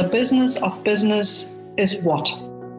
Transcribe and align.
The 0.00 0.08
business 0.08 0.56
of 0.62 0.82
business 0.82 1.54
is 1.76 2.02
what? 2.02 2.32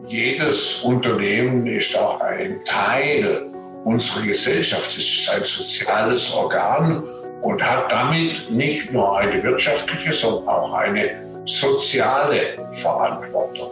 Jedes 0.08 0.82
Unternehmen 0.82 1.68
ist 1.68 1.96
auch 1.96 2.20
ein 2.20 2.58
Teil 2.64 3.48
unserer 3.84 4.22
Gesellschaft. 4.22 4.98
Es 4.98 5.06
ist 5.06 5.30
ein 5.30 5.44
soziales 5.44 6.34
Organ 6.34 7.04
und 7.42 7.62
hat 7.62 7.92
damit 7.92 8.50
nicht 8.50 8.92
nur 8.92 9.16
eine 9.16 9.40
wirtschaftliche, 9.40 10.12
sondern 10.12 10.48
auch 10.48 10.72
eine 10.72 11.10
soziale 11.44 12.58
Verantwortung. 12.72 13.70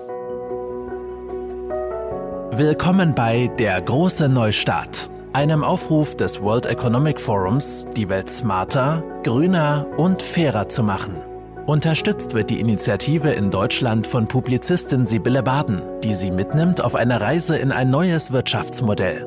Willkommen 2.53 3.17
bei 3.17 3.51
Der 3.59 3.83
große 3.83 4.29
Neustart, 4.29 5.11
einem 5.33 5.65
Aufruf 5.65 6.17
des 6.17 6.41
World 6.41 6.67
Economic 6.67 7.21
Forums, 7.21 7.89
die 7.97 8.09
Welt 8.09 8.31
smarter, 8.31 9.03
grüner 9.25 9.89
und 9.97 10.23
fairer 10.23 10.69
zu 10.69 10.85
machen. 10.85 11.30
Unterstützt 11.67 12.35
wird 12.35 12.51
die 12.51 12.59
Initiative 12.59 13.31
in 13.31 13.51
Deutschland 13.51 14.07
von 14.07 14.27
Publizistin 14.27 15.07
Sibylle 15.07 15.43
Baden, 15.43 15.83
die 16.03 16.15
sie 16.15 16.31
mitnimmt 16.31 16.83
auf 16.83 16.95
eine 16.95 17.21
Reise 17.21 17.57
in 17.59 17.71
ein 17.71 17.91
neues 17.91 18.33
Wirtschaftsmodell. 18.33 19.27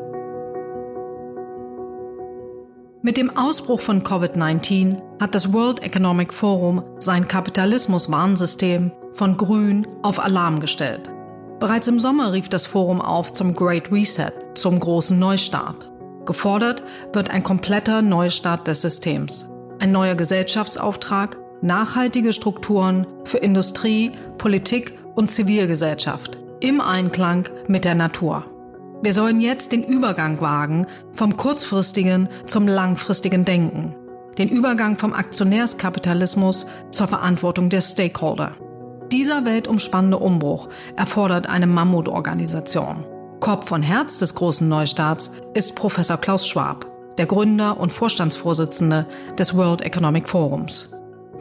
Mit 3.01 3.17
dem 3.17 3.37
Ausbruch 3.37 3.81
von 3.81 4.03
Covid-19 4.03 4.97
hat 5.21 5.35
das 5.35 5.53
World 5.53 5.83
Economic 5.83 6.33
Forum 6.33 6.83
sein 6.99 7.27
Kapitalismus-Warnsystem 7.27 8.91
von 9.11 9.37
grün 9.37 9.87
auf 10.01 10.23
Alarm 10.23 10.59
gestellt. 10.59 11.11
Bereits 11.59 11.87
im 11.87 11.99
Sommer 11.99 12.33
rief 12.33 12.49
das 12.49 12.65
Forum 12.65 12.99
auf 12.99 13.31
zum 13.31 13.55
Great 13.55 13.91
Reset, 13.91 14.31
zum 14.55 14.79
großen 14.79 15.19
Neustart. 15.19 15.91
Gefordert 16.25 16.83
wird 17.13 17.29
ein 17.29 17.43
kompletter 17.43 18.01
Neustart 18.01 18.67
des 18.67 18.81
Systems, 18.81 19.51
ein 19.79 19.91
neuer 19.91 20.15
Gesellschaftsauftrag, 20.15 21.37
nachhaltige 21.63 22.33
Strukturen 22.33 23.07
für 23.23 23.37
Industrie, 23.37 24.11
Politik 24.37 24.93
und 25.15 25.31
Zivilgesellschaft 25.31 26.37
im 26.59 26.81
Einklang 26.81 27.49
mit 27.67 27.85
der 27.85 27.95
Natur. 27.95 28.45
Wir 29.01 29.13
sollen 29.13 29.41
jetzt 29.41 29.71
den 29.71 29.83
Übergang 29.83 30.39
wagen 30.39 30.87
vom 31.11 31.35
kurzfristigen 31.35 32.29
zum 32.45 32.67
langfristigen 32.67 33.43
Denken, 33.43 33.95
den 34.37 34.49
Übergang 34.49 34.97
vom 34.97 35.13
Aktionärskapitalismus 35.13 36.67
zur 36.91 37.07
Verantwortung 37.07 37.69
der 37.69 37.81
Stakeholder. 37.81 38.51
Dieser 39.11 39.45
weltumspannende 39.45 40.17
Umbruch 40.17 40.69
erfordert 40.95 41.47
eine 41.47 41.67
Mammutorganisation. 41.67 43.05
Kopf 43.39 43.71
und 43.71 43.83
Herz 43.83 44.17
des 44.17 44.35
großen 44.35 44.67
Neustarts 44.67 45.31
ist 45.53 45.75
Professor 45.75 46.17
Klaus 46.17 46.47
Schwab, 46.47 46.87
der 47.17 47.25
Gründer 47.25 47.79
und 47.79 47.91
Vorstandsvorsitzende 47.91 49.05
des 49.37 49.55
World 49.55 49.81
Economic 49.81 50.29
Forums. 50.29 50.89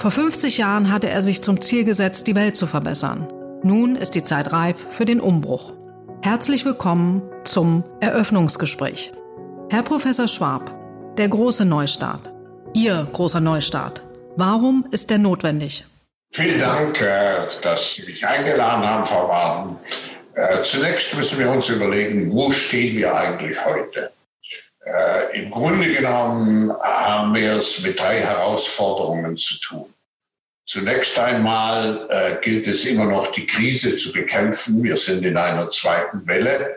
Vor 0.02 0.10
50 0.10 0.58
Jahren 0.58 0.90
hatte 0.90 1.08
er 1.08 1.22
sich 1.22 1.42
zum 1.42 1.60
Ziel 1.60 1.84
gesetzt, 1.84 2.26
die 2.26 2.34
Welt 2.34 2.56
zu 2.56 2.66
verbessern. 2.66 3.32
Nun 3.62 3.94
ist 3.94 4.16
die 4.16 4.24
Zeit 4.24 4.52
reif 4.52 4.84
für 4.90 5.04
den 5.04 5.20
Umbruch. 5.20 5.74
Herzlich 6.22 6.64
willkommen 6.64 7.22
zum 7.44 7.84
Eröffnungsgespräch. 8.00 9.12
Herr 9.70 9.84
Professor 9.84 10.26
Schwab, 10.26 10.76
der 11.18 11.28
große 11.28 11.64
Neustart. 11.64 12.32
Ihr 12.74 13.06
großer 13.12 13.38
Neustart. 13.38 14.02
Warum 14.34 14.86
ist 14.90 15.08
der 15.08 15.18
notwendig? 15.18 15.84
Vielen 16.32 16.58
Dank, 16.58 17.00
äh, 17.00 17.36
dass 17.62 17.94
Sie 17.94 18.02
mich 18.02 18.26
eingeladen 18.26 18.84
haben, 18.84 19.06
Frau 19.06 19.28
Waden. 19.28 19.76
Äh, 20.34 20.64
zunächst 20.64 21.16
müssen 21.16 21.38
wir 21.38 21.48
uns 21.48 21.68
überlegen, 21.68 22.32
wo 22.32 22.50
stehen 22.50 22.96
wir 22.96 23.14
eigentlich 23.14 23.64
heute? 23.64 24.10
Äh, 24.84 25.42
Im 25.42 25.50
Grunde 25.50 25.92
genommen 25.92 26.72
haben 26.82 27.36
wir 27.36 27.52
es 27.58 27.80
mit 27.82 28.00
drei 28.00 28.18
Herausforderungen 28.18 29.36
zu 29.36 29.60
tun. 29.60 29.91
Zunächst 30.64 31.18
einmal 31.18 32.06
äh, 32.08 32.40
gilt 32.40 32.66
es 32.66 32.84
immer 32.84 33.04
noch, 33.04 33.32
die 33.32 33.46
Krise 33.46 33.96
zu 33.96 34.12
bekämpfen. 34.12 34.82
Wir 34.82 34.96
sind 34.96 35.24
in 35.24 35.36
einer 35.36 35.70
zweiten 35.70 36.26
Welle 36.26 36.76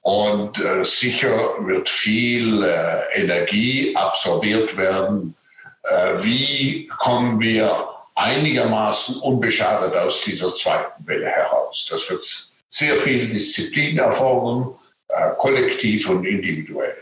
und 0.00 0.58
äh, 0.58 0.84
sicher 0.84 1.54
wird 1.60 1.88
viel 1.88 2.62
äh, 2.64 3.20
Energie 3.22 3.94
absorbiert 3.94 4.76
werden. 4.76 5.34
Äh, 5.82 6.14
wie 6.22 6.86
kommen 6.98 7.38
wir 7.40 7.88
einigermaßen 8.14 9.20
unbeschadet 9.20 9.94
aus 9.94 10.22
dieser 10.22 10.54
zweiten 10.54 11.06
Welle 11.06 11.26
heraus? 11.26 11.86
Das 11.90 12.08
wird 12.10 12.24
sehr 12.70 12.96
viel 12.96 13.28
Disziplin 13.28 13.98
erfordern, 13.98 14.74
äh, 15.08 15.30
kollektiv 15.36 16.08
und 16.08 16.24
individuell. 16.24 16.96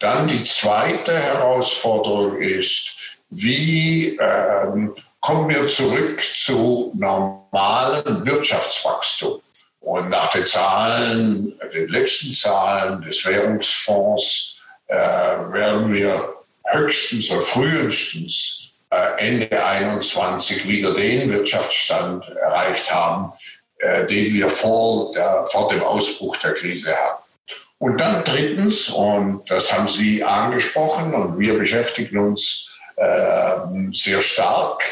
Dann 0.00 0.26
die 0.26 0.42
zweite 0.44 1.16
Herausforderung 1.16 2.40
ist, 2.40 2.96
wie 3.30 4.18
ähm, 4.20 4.94
kommen 5.22 5.48
wir 5.48 5.66
zurück 5.68 6.20
zu 6.20 6.92
normalen 6.94 8.26
Wirtschaftswachstum? 8.26 9.40
Und 9.80 10.10
nach 10.10 10.30
den 10.32 10.46
Zahlen, 10.46 11.58
den 11.72 11.88
letzten 11.88 12.34
Zahlen 12.34 13.02
des 13.02 13.24
Währungsfonds, 13.24 14.58
äh, 14.86 14.94
werden 14.94 15.92
wir 15.92 16.34
höchstens 16.64 17.30
oder 17.30 17.40
frühestens 17.40 18.68
äh, 18.90 19.26
Ende 19.26 19.64
21 19.64 20.68
wieder 20.68 20.94
den 20.94 21.30
Wirtschaftsstand 21.30 22.28
erreicht 22.28 22.92
haben, 22.92 23.32
äh, 23.78 24.06
den 24.06 24.32
wir 24.34 24.48
vor, 24.48 25.12
der, 25.14 25.46
vor 25.50 25.68
dem 25.68 25.82
Ausbruch 25.82 26.36
der 26.36 26.54
Krise 26.54 26.94
hatten. 26.94 27.22
Und 27.78 28.00
dann 28.00 28.22
drittens, 28.24 28.88
und 28.90 29.50
das 29.50 29.72
haben 29.72 29.88
Sie 29.88 30.22
angesprochen, 30.22 31.14
und 31.14 31.40
wir 31.40 31.58
beschäftigen 31.58 32.18
uns 32.18 32.68
äh, 32.96 33.56
sehr 33.90 34.22
stark 34.22 34.82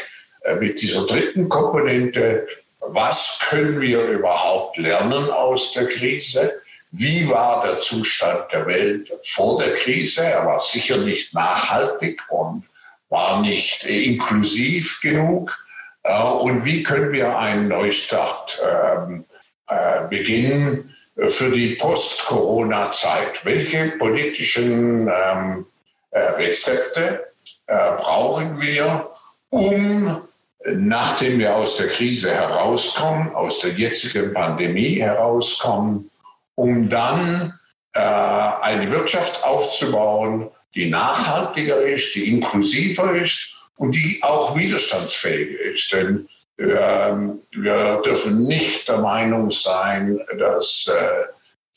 mit 0.59 0.81
dieser 0.81 1.05
dritten 1.05 1.49
Komponente, 1.49 2.47
was 2.79 3.39
können 3.47 3.79
wir 3.79 4.03
überhaupt 4.07 4.77
lernen 4.77 5.29
aus 5.29 5.71
der 5.71 5.87
Krise? 5.87 6.61
Wie 6.91 7.29
war 7.29 7.63
der 7.63 7.79
Zustand 7.79 8.51
der 8.51 8.65
Welt 8.65 9.11
vor 9.23 9.59
der 9.59 9.73
Krise? 9.75 10.23
Er 10.23 10.45
war 10.45 10.59
sicher 10.59 10.97
nicht 10.97 11.33
nachhaltig 11.33 12.21
und 12.29 12.63
war 13.09 13.41
nicht 13.41 13.83
inklusiv 13.83 14.99
genug. 15.01 15.57
Äh, 16.03 16.21
und 16.21 16.65
wie 16.65 16.83
können 16.83 17.13
wir 17.13 17.37
einen 17.37 17.67
Neustart 17.67 18.59
ähm, 18.63 19.25
äh, 19.67 20.07
beginnen? 20.09 20.95
für 21.27 21.51
die 21.51 21.75
Post-Corona-Zeit. 21.75 23.45
Welche 23.45 23.89
politischen 23.97 25.07
ähm, 25.07 25.65
äh, 26.11 26.19
Rezepte 26.19 27.27
äh, 27.67 27.91
brauchen 27.97 28.59
wir, 28.59 29.09
um, 29.49 30.21
nachdem 30.65 31.39
wir 31.39 31.55
aus 31.55 31.77
der 31.77 31.87
Krise 31.87 32.33
herauskommen, 32.33 33.33
aus 33.33 33.59
der 33.59 33.71
jetzigen 33.71 34.33
Pandemie 34.33 34.99
herauskommen, 34.99 36.09
um 36.55 36.89
dann 36.89 37.57
äh, 37.93 37.99
eine 37.99 38.91
Wirtschaft 38.91 39.43
aufzubauen, 39.43 40.49
die 40.75 40.89
nachhaltiger 40.89 41.81
ist, 41.81 42.15
die 42.15 42.29
inklusiver 42.29 43.15
ist 43.15 43.55
und 43.75 43.93
die 43.93 44.19
auch 44.21 44.55
widerstandsfähiger 44.55 45.59
ist. 45.73 45.91
Denn 45.91 46.27
ähm, 46.57 47.41
wir 47.51 48.01
dürfen 48.05 48.45
nicht 48.45 48.87
der 48.87 48.99
Meinung 48.99 49.49
sein, 49.49 50.19
dass 50.37 50.87
äh, 50.87 51.25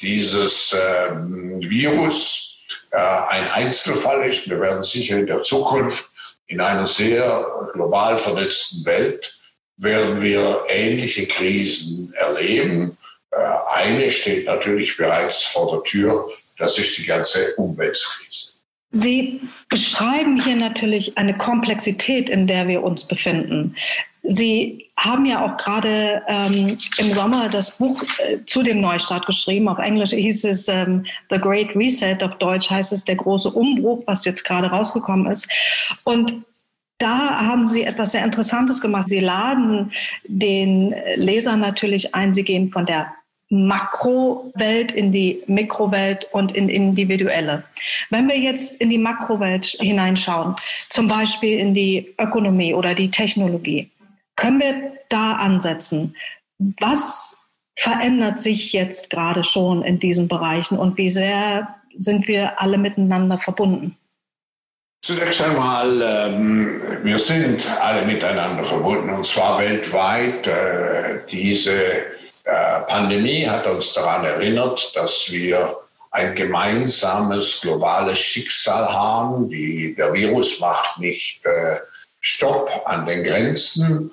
dieses 0.00 0.76
ähm, 0.78 1.60
Virus 1.60 2.58
äh, 2.90 2.98
ein 2.98 3.50
Einzelfall 3.50 4.28
ist. 4.28 4.48
Wir 4.48 4.60
werden 4.60 4.82
sicher 4.82 5.18
in 5.18 5.26
der 5.26 5.42
Zukunft 5.42 6.10
in 6.46 6.60
einer 6.60 6.86
sehr 6.86 7.46
global 7.72 8.18
vernetzten 8.18 8.84
Welt 8.84 9.38
werden 9.76 10.20
wir 10.20 10.64
ähnliche 10.68 11.26
Krisen 11.26 12.12
erleben. 12.14 12.96
Äh, 13.30 13.36
eine 13.72 14.10
steht 14.10 14.46
natürlich 14.46 14.96
bereits 14.96 15.42
vor 15.42 15.72
der 15.72 15.82
Tür, 15.82 16.28
das 16.58 16.78
ist 16.78 16.96
die 16.98 17.04
ganze 17.04 17.54
Umweltkrise. 17.56 18.52
Sie 18.92 19.40
beschreiben 19.68 20.40
hier 20.40 20.54
natürlich 20.54 21.18
eine 21.18 21.36
Komplexität, 21.36 22.30
in 22.30 22.46
der 22.46 22.68
wir 22.68 22.84
uns 22.84 23.04
befinden. 23.04 23.74
Sie 24.26 24.90
haben 24.96 25.26
ja 25.26 25.44
auch 25.44 25.56
gerade 25.58 26.22
ähm, 26.28 26.76
im 26.98 27.12
Sommer 27.12 27.48
das 27.50 27.76
Buch 27.76 28.02
äh, 28.18 28.38
zu 28.46 28.62
dem 28.62 28.80
Neustart 28.80 29.26
geschrieben. 29.26 29.68
Auf 29.68 29.78
Englisch 29.78 30.10
hieß 30.10 30.44
es 30.44 30.68
ähm, 30.68 31.04
The 31.30 31.38
Great 31.38 31.76
Reset, 31.76 32.16
auf 32.22 32.36
Deutsch 32.38 32.70
heißt 32.70 32.92
es 32.92 33.04
der 33.04 33.16
große 33.16 33.50
Umbruch, 33.50 34.02
was 34.06 34.24
jetzt 34.24 34.44
gerade 34.44 34.68
rausgekommen 34.68 35.30
ist. 35.30 35.46
Und 36.04 36.42
da 36.98 37.40
haben 37.40 37.68
Sie 37.68 37.82
etwas 37.82 38.12
sehr 38.12 38.24
Interessantes 38.24 38.80
gemacht. 38.80 39.08
Sie 39.08 39.20
laden 39.20 39.92
den 40.26 40.94
Leser 41.16 41.56
natürlich 41.56 42.14
ein, 42.14 42.32
Sie 42.32 42.44
gehen 42.44 42.70
von 42.70 42.86
der 42.86 43.12
Makrowelt 43.50 44.90
in 44.92 45.12
die 45.12 45.42
Mikrowelt 45.46 46.26
und 46.32 46.54
in 46.56 46.68
individuelle. 46.68 47.62
Wenn 48.10 48.26
wir 48.26 48.38
jetzt 48.38 48.80
in 48.80 48.90
die 48.90 48.98
Makrowelt 48.98 49.66
hineinschauen, 49.80 50.54
zum 50.90 51.08
Beispiel 51.08 51.58
in 51.58 51.74
die 51.74 52.14
Ökonomie 52.18 52.74
oder 52.74 52.94
die 52.94 53.10
Technologie, 53.10 53.90
können 54.36 54.60
wir 54.60 54.92
da 55.08 55.34
ansetzen? 55.34 56.16
Was 56.80 57.38
verändert 57.76 58.40
sich 58.40 58.72
jetzt 58.72 59.10
gerade 59.10 59.44
schon 59.44 59.82
in 59.82 59.98
diesen 59.98 60.28
Bereichen 60.28 60.78
und 60.78 60.96
wie 60.96 61.10
sehr 61.10 61.74
sind 61.96 62.28
wir 62.28 62.60
alle 62.60 62.78
miteinander 62.78 63.38
verbunden? 63.38 63.96
Zunächst 65.04 65.42
einmal, 65.42 66.00
ähm, 66.00 66.80
wir 67.02 67.18
sind 67.18 67.62
alle 67.80 68.06
miteinander 68.06 68.64
verbunden 68.64 69.10
und 69.10 69.26
zwar 69.26 69.58
weltweit. 69.58 70.46
Äh, 70.46 71.20
diese 71.30 71.74
äh, 72.44 72.80
Pandemie 72.88 73.46
hat 73.46 73.66
uns 73.66 73.92
daran 73.92 74.24
erinnert, 74.24 74.96
dass 74.96 75.30
wir 75.30 75.76
ein 76.10 76.34
gemeinsames 76.34 77.60
globales 77.60 78.18
Schicksal 78.18 78.90
haben. 78.90 79.50
Die, 79.50 79.94
der 79.94 80.14
Virus 80.14 80.58
macht 80.60 80.98
nicht 80.98 81.44
äh, 81.44 81.76
Stopp 82.20 82.70
an 82.86 83.04
den 83.04 83.24
Grenzen. 83.24 84.10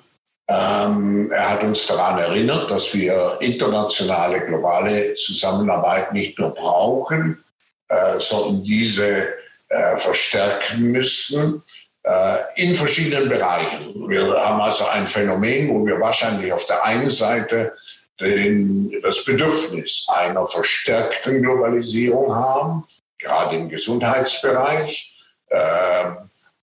Ähm, 0.52 1.30
er 1.30 1.50
hat 1.50 1.62
uns 1.62 1.86
daran 1.86 2.18
erinnert, 2.18 2.70
dass 2.70 2.92
wir 2.92 3.38
internationale 3.40 4.44
globale 4.44 5.14
Zusammenarbeit 5.14 6.12
nicht 6.12 6.38
nur 6.38 6.52
brauchen, 6.52 7.42
äh, 7.88 8.18
sondern 8.18 8.62
diese 8.62 9.28
äh, 9.68 9.96
verstärken 9.96 10.90
müssen 10.90 11.62
äh, 12.02 12.38
in 12.56 12.74
verschiedenen 12.74 13.28
Bereichen. 13.28 14.08
Wir 14.08 14.26
haben 14.44 14.60
also 14.60 14.86
ein 14.86 15.06
Phänomen, 15.06 15.70
wo 15.70 15.86
wir 15.86 16.00
wahrscheinlich 16.00 16.52
auf 16.52 16.66
der 16.66 16.84
einen 16.84 17.10
Seite 17.10 17.74
den, 18.20 19.00
das 19.02 19.24
Bedürfnis 19.24 20.06
einer 20.08 20.46
verstärkten 20.46 21.42
Globalisierung 21.42 22.34
haben, 22.34 22.84
gerade 23.18 23.56
im 23.56 23.68
Gesundheitsbereich. 23.68 25.16
Äh, 25.48 26.10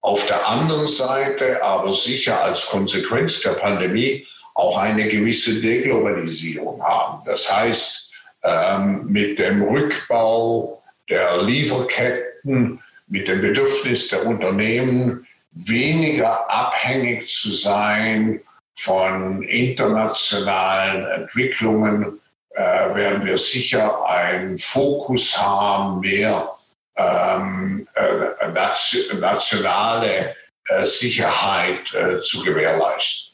auf 0.01 0.25
der 0.28 0.48
anderen 0.48 0.88
Seite 0.88 1.62
aber 1.63 1.94
sicher 1.94 2.42
als 2.44 2.68
Konsequenz 2.68 3.42
der 3.42 3.51
Pandemie 3.51 4.25
auch 4.54 4.78
eine 4.78 5.07
gewisse 5.07 5.62
Deglobalisierung 5.62 6.81
haben. 6.84 7.24
Das 7.25 7.51
heißt, 7.51 8.10
ähm, 8.44 9.06
mit 9.07 9.40
dem 9.40 9.62
Rückbau 9.62 10.81
der 11.10 11.42
Lieferketten 11.42 12.80
mit 13.07 13.28
dem 13.28 13.42
Bedürfnis 13.42 14.07
der 14.10 14.25
Unternehmen, 14.25 15.25
weniger 15.51 16.50
abhängig 16.50 17.28
zu 17.30 17.52
sein 17.52 18.42
von 18.75 19.44
internationalen 19.44 21.06
Entwicklungen, 21.22 22.19
äh, 22.52 22.95
werden 22.95 23.25
wir 23.25 23.38
sicher 23.38 24.06
einen 24.07 24.57
Fokus 24.57 25.38
haben, 25.38 26.02
mehr 26.02 26.50
ähm, 26.98 27.88
äh, 27.96 29.14
nationale 29.14 30.36
äh, 30.68 30.86
Sicherheit 30.86 31.94
äh, 31.94 32.22
zu 32.22 32.44
gewährleisten. 32.44 33.34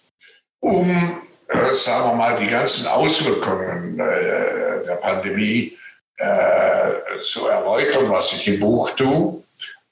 Um, 0.62 1.22
äh, 1.48 1.76
sagen 1.76 2.10
wir 2.10 2.16
mal, 2.16 2.40
die 2.40 2.48
ganzen 2.48 2.88
Auswirkungen 2.88 4.00
äh, 4.00 4.86
der 4.86 4.98
Pandemie 5.02 5.78
zu 7.22 7.48
erläutern, 7.48 8.10
was 8.10 8.32
ich 8.32 8.48
im 8.48 8.62
Buch 8.62 8.90
tue, 8.92 9.44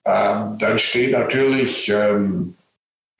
ähm, 0.05 0.57
dann 0.57 0.79
stehen 0.79 1.11
natürlich 1.11 1.89
ähm, 1.89 2.55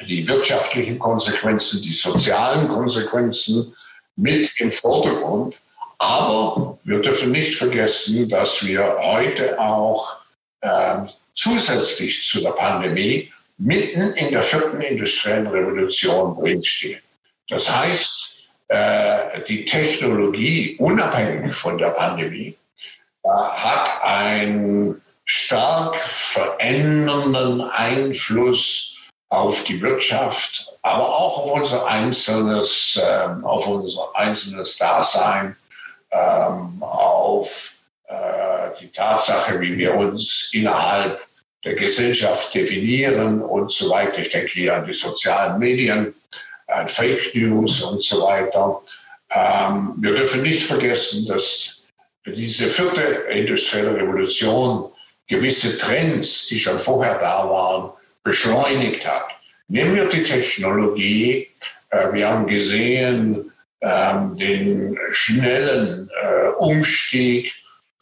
die 0.08 0.28
wirtschaftlichen 0.28 1.00
Konsequenzen, 1.00 1.82
die 1.82 1.92
sozialen 1.92 2.68
Konsequenzen 2.68 3.76
mit 4.16 4.52
im 4.60 4.72
Vordergrund. 4.72 5.56
Aber 5.98 6.78
wir 6.84 7.00
dürfen 7.00 7.32
nicht 7.32 7.56
vergessen, 7.58 8.30
dass 8.30 8.66
wir 8.66 8.98
heute 9.02 9.60
auch 9.60 10.18
äh, 10.64 10.96
zusätzlich 11.36 12.24
zu 12.24 12.42
der 12.42 12.52
Pandemie 12.52 13.32
mitten 13.58 14.14
in 14.14 14.32
der 14.32 14.44
vierten 14.44 14.82
industriellen 14.82 15.48
Revolution 15.48 16.36
drinstehen. 16.36 17.02
Das 17.50 17.70
heißt, 17.70 18.36
äh, 18.70 19.42
die 19.48 19.66
Technologie, 19.66 20.76
unabhängig 20.80 21.56
von 21.56 21.78
der 21.78 21.90
Pandemie, 21.90 22.58
äh, 23.24 23.30
hat 23.30 24.02
ein 24.02 25.02
stark 25.26 25.96
verändernden 25.98 27.62
Einfluss 27.62 28.96
auf 29.30 29.64
die 29.66 29.82
Wirtschaft, 29.82 30.68
aber 30.82 31.08
auch 31.08 31.40
auf 31.40 31.52
unser 31.52 31.88
einzelnes, 31.88 33.00
äh, 33.02 33.28
auf 33.44 33.68
unser 33.68 34.16
einzelnes 34.16 34.78
Dasein, 34.78 35.56
ähm, 36.12 36.82
auf 36.82 37.74
äh, 38.08 38.43
die 38.80 38.90
Tatsache, 38.90 39.60
wie 39.60 39.78
wir 39.78 39.96
uns 39.96 40.50
innerhalb 40.54 41.20
der 41.64 41.76
Gesellschaft 41.76 42.54
definieren 42.54 43.42
und 43.42 43.72
so 43.72 43.90
weiter. 43.90 44.20
Ich 44.20 44.30
denke 44.30 44.52
hier 44.52 44.76
an 44.76 44.86
die 44.86 44.94
sozialen 44.94 45.60
Medien, 45.60 46.14
an 46.68 46.88
Fake 46.88 47.34
News 47.36 47.82
und 47.84 48.04
so 48.04 48.24
weiter. 48.24 48.82
Ähm, 49.34 49.96
wir 49.98 50.14
dürfen 50.16 50.42
nicht 50.42 50.64
vergessen, 50.64 51.26
dass 51.28 51.82
diese 52.26 52.68
vierte 52.68 53.02
industrielle 53.02 53.96
Revolution 53.96 54.92
gewisse 55.28 55.78
Trends, 55.78 56.48
die 56.48 56.60
schon 56.60 56.80
vorher 56.80 57.18
da 57.18 57.50
waren, 57.50 57.92
beschleunigt 58.24 59.08
hat. 59.08 59.26
Nehmen 59.68 59.96
wir 59.96 60.10
die 60.10 60.24
Technologie. 60.24 61.50
Äh, 61.90 62.14
wir 62.14 62.30
haben 62.30 62.48
gesehen 62.48 63.52
ähm, 63.82 64.38
den 64.38 64.98
schnellen 65.12 66.10
äh, 66.22 66.48
Umstieg 66.58 67.54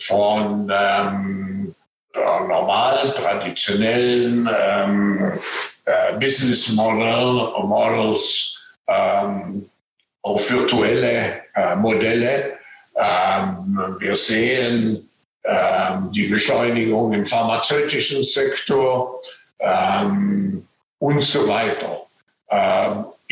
von 0.02 0.72
ähm, 0.74 1.76
normalen, 2.14 3.14
traditionellen 3.16 4.50
ähm, 4.60 5.40
äh, 5.86 6.14
Business 6.20 6.70
Model, 6.70 7.54
Models 7.64 8.58
auf 10.22 10.52
virtuelle 10.52 11.44
Modelle. 11.78 12.58
wir 12.94 14.16
sehen 14.18 15.10
ähm, 15.44 16.12
die 16.12 16.28
Beschleunigung 16.28 17.14
im 17.14 17.26
pharmazeutischen 17.26 18.24
Sektor 18.24 19.22
ähm, 19.60 20.68
und 21.00 21.24
so 21.24 21.48
weiter. 21.48 22.06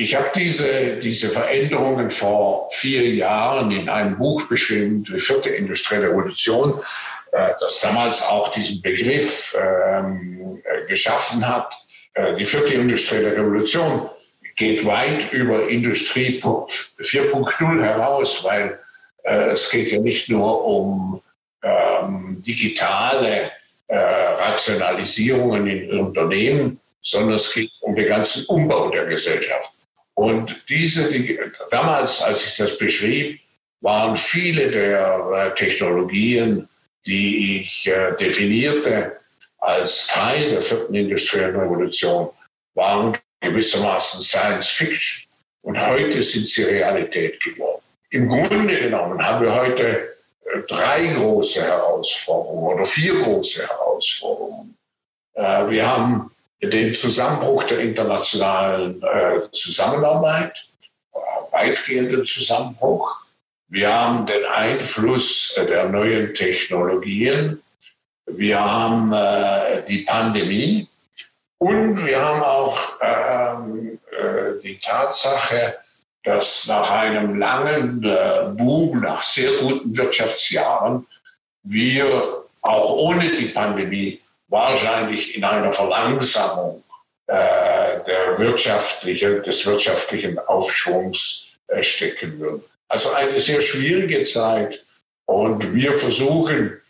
Ich 0.01 0.15
habe 0.15 0.31
diese, 0.33 0.95
diese 0.95 1.27
Veränderungen 1.27 2.09
vor 2.09 2.69
vier 2.71 3.13
Jahren 3.15 3.69
in 3.69 3.89
einem 3.89 4.17
Buch 4.17 4.43
beschrieben, 4.47 5.03
die 5.03 5.19
vierte 5.19 5.49
industrielle 5.49 6.07
Revolution, 6.07 6.79
äh, 7.33 7.49
das 7.59 7.81
damals 7.81 8.23
auch 8.23 8.49
diesen 8.53 8.81
Begriff 8.81 9.57
ähm, 9.61 10.63
geschaffen 10.87 11.45
hat. 11.45 11.73
Äh, 12.13 12.37
die 12.37 12.45
vierte 12.45 12.75
industrielle 12.75 13.35
Revolution 13.35 14.09
geht 14.55 14.85
weit 14.85 15.33
über 15.33 15.67
Industrie 15.67 16.39
4.0 16.41 17.81
heraus, 17.81 18.41
weil 18.45 18.79
äh, 19.23 19.51
es 19.51 19.69
geht 19.69 19.91
ja 19.91 19.99
nicht 19.99 20.29
nur 20.29 20.63
um 20.63 21.21
ähm, 21.61 22.41
digitale 22.41 23.51
äh, 23.87 23.97
Rationalisierungen 23.97 25.67
in 25.67 25.99
Unternehmen, 25.99 26.79
sondern 27.01 27.35
es 27.35 27.53
geht 27.53 27.71
um 27.81 27.97
den 27.97 28.07
ganzen 28.07 28.45
Umbau 28.45 28.89
der 28.91 29.05
Gesellschaft. 29.05 29.73
Und 30.19 30.63
diese, 30.67 31.09
die, 31.09 31.39
damals, 31.71 32.21
als 32.21 32.45
ich 32.45 32.57
das 32.57 32.77
beschrieb, 32.77 33.39
waren 33.79 34.17
viele 34.17 34.69
der 34.69 35.53
äh, 35.53 35.55
Technologien, 35.55 36.67
die 37.05 37.61
ich 37.61 37.87
äh, 37.87 38.17
definierte 38.17 39.15
als 39.59 40.07
Teil 40.07 40.49
der 40.49 40.61
vierten 40.61 40.93
industriellen 40.93 41.55
Revolution, 41.55 42.31
waren 42.75 43.17
gewissermaßen 43.39 44.21
Science 44.21 44.67
Fiction. 44.67 45.23
Und 45.61 45.79
heute 45.87 46.21
sind 46.21 46.49
sie 46.49 46.63
Realität 46.63 47.41
geworden. 47.41 47.81
Im 48.09 48.27
Grunde 48.27 48.77
genommen 48.77 49.25
haben 49.25 49.45
wir 49.45 49.55
heute 49.55 50.17
drei 50.67 51.13
große 51.15 51.63
Herausforderungen 51.63 52.73
oder 52.73 52.85
vier 52.85 53.13
große 53.21 53.65
Herausforderungen. 53.65 54.75
Äh, 55.35 55.69
wir 55.69 55.87
haben 55.87 56.29
den 56.61 56.93
Zusammenbruch 56.93 57.63
der 57.63 57.79
internationalen 57.79 59.01
äh, 59.01 59.51
Zusammenarbeit, 59.51 60.53
weitgehenden 61.51 62.25
Zusammenbruch. 62.25 63.17
Wir 63.67 63.93
haben 63.93 64.25
den 64.25 64.45
Einfluss 64.45 65.53
der 65.55 65.87
neuen 65.89 66.33
Technologien. 66.33 67.61
Wir 68.25 68.59
haben 68.59 69.13
äh, 69.13 69.83
die 69.87 69.99
Pandemie. 69.99 70.87
Und 71.59 72.05
wir 72.05 72.19
haben 72.19 72.41
auch 72.41 72.77
ähm, 73.01 73.99
die 74.63 74.79
Tatsache, 74.79 75.77
dass 76.23 76.67
nach 76.67 76.89
einem 76.91 77.37
langen 77.37 78.03
äh, 78.03 78.49
Boom, 78.55 79.01
nach 79.01 79.21
sehr 79.21 79.51
guten 79.61 79.95
Wirtschaftsjahren, 79.95 81.05
wir 81.63 82.43
auch 82.61 82.91
ohne 82.91 83.29
die 83.29 83.47
Pandemie 83.47 84.21
wahrscheinlich 84.49 85.35
in 85.35 85.43
einer 85.43 85.71
Verlangsamung 85.71 86.83
äh, 87.27 87.33
der 88.07 88.37
wirtschaftliche, 88.37 89.41
des 89.41 89.65
wirtschaftlichen 89.65 90.39
Aufschwungs 90.39 91.47
äh, 91.67 91.83
stecken 91.83 92.39
würden. 92.39 92.63
Also 92.87 93.11
eine 93.13 93.39
sehr 93.39 93.61
schwierige 93.61 94.25
Zeit 94.25 94.83
und 95.25 95.73
wir 95.73 95.93
versuchen 95.93 96.81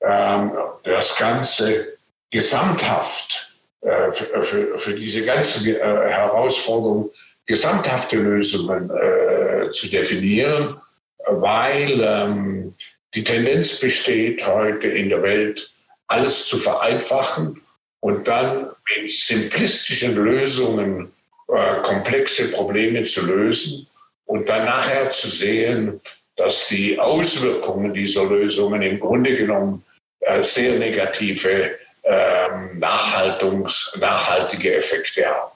ähm, 0.00 0.52
das 0.84 1.16
Ganze 1.16 1.98
gesamthaft 2.30 3.48
äh, 3.80 4.12
für, 4.12 4.44
für, 4.44 4.78
für, 4.78 4.94
diese 4.94 5.24
ganze 5.24 5.68
äh, 5.70 5.82
Herausforderung 5.82 7.10
gesamthafte 7.46 8.16
Lösungen 8.18 8.90
äh, 8.90 9.72
zu 9.72 9.88
definieren, 9.88 10.80
weil 11.26 12.00
ähm, 12.00 12.74
die 13.14 13.24
Tendenz 13.24 13.80
besteht 13.80 14.46
heute 14.46 14.86
in 14.86 15.08
der 15.08 15.22
Welt, 15.22 15.72
alles 16.08 16.46
zu 16.46 16.58
vereinfachen 16.58 17.62
und 18.00 18.26
dann 18.26 18.70
mit 18.96 19.12
simplistischen 19.12 20.16
Lösungen 20.16 21.12
äh, 21.48 21.82
komplexe 21.82 22.50
Probleme 22.50 23.04
zu 23.04 23.24
lösen 23.26 23.86
und 24.26 24.48
dann 24.48 24.66
nachher 24.66 25.10
zu 25.10 25.28
sehen, 25.28 26.00
dass 26.36 26.68
die 26.68 26.98
Auswirkungen 26.98 27.94
dieser 27.94 28.24
Lösungen 28.24 28.82
im 28.82 29.00
Grunde 29.00 29.36
genommen 29.36 29.84
äh, 30.20 30.42
sehr 30.42 30.78
negative 30.78 31.78
ähm, 32.04 32.78
nachhaltige 32.78 34.76
Effekte 34.76 35.26
haben. 35.26 35.52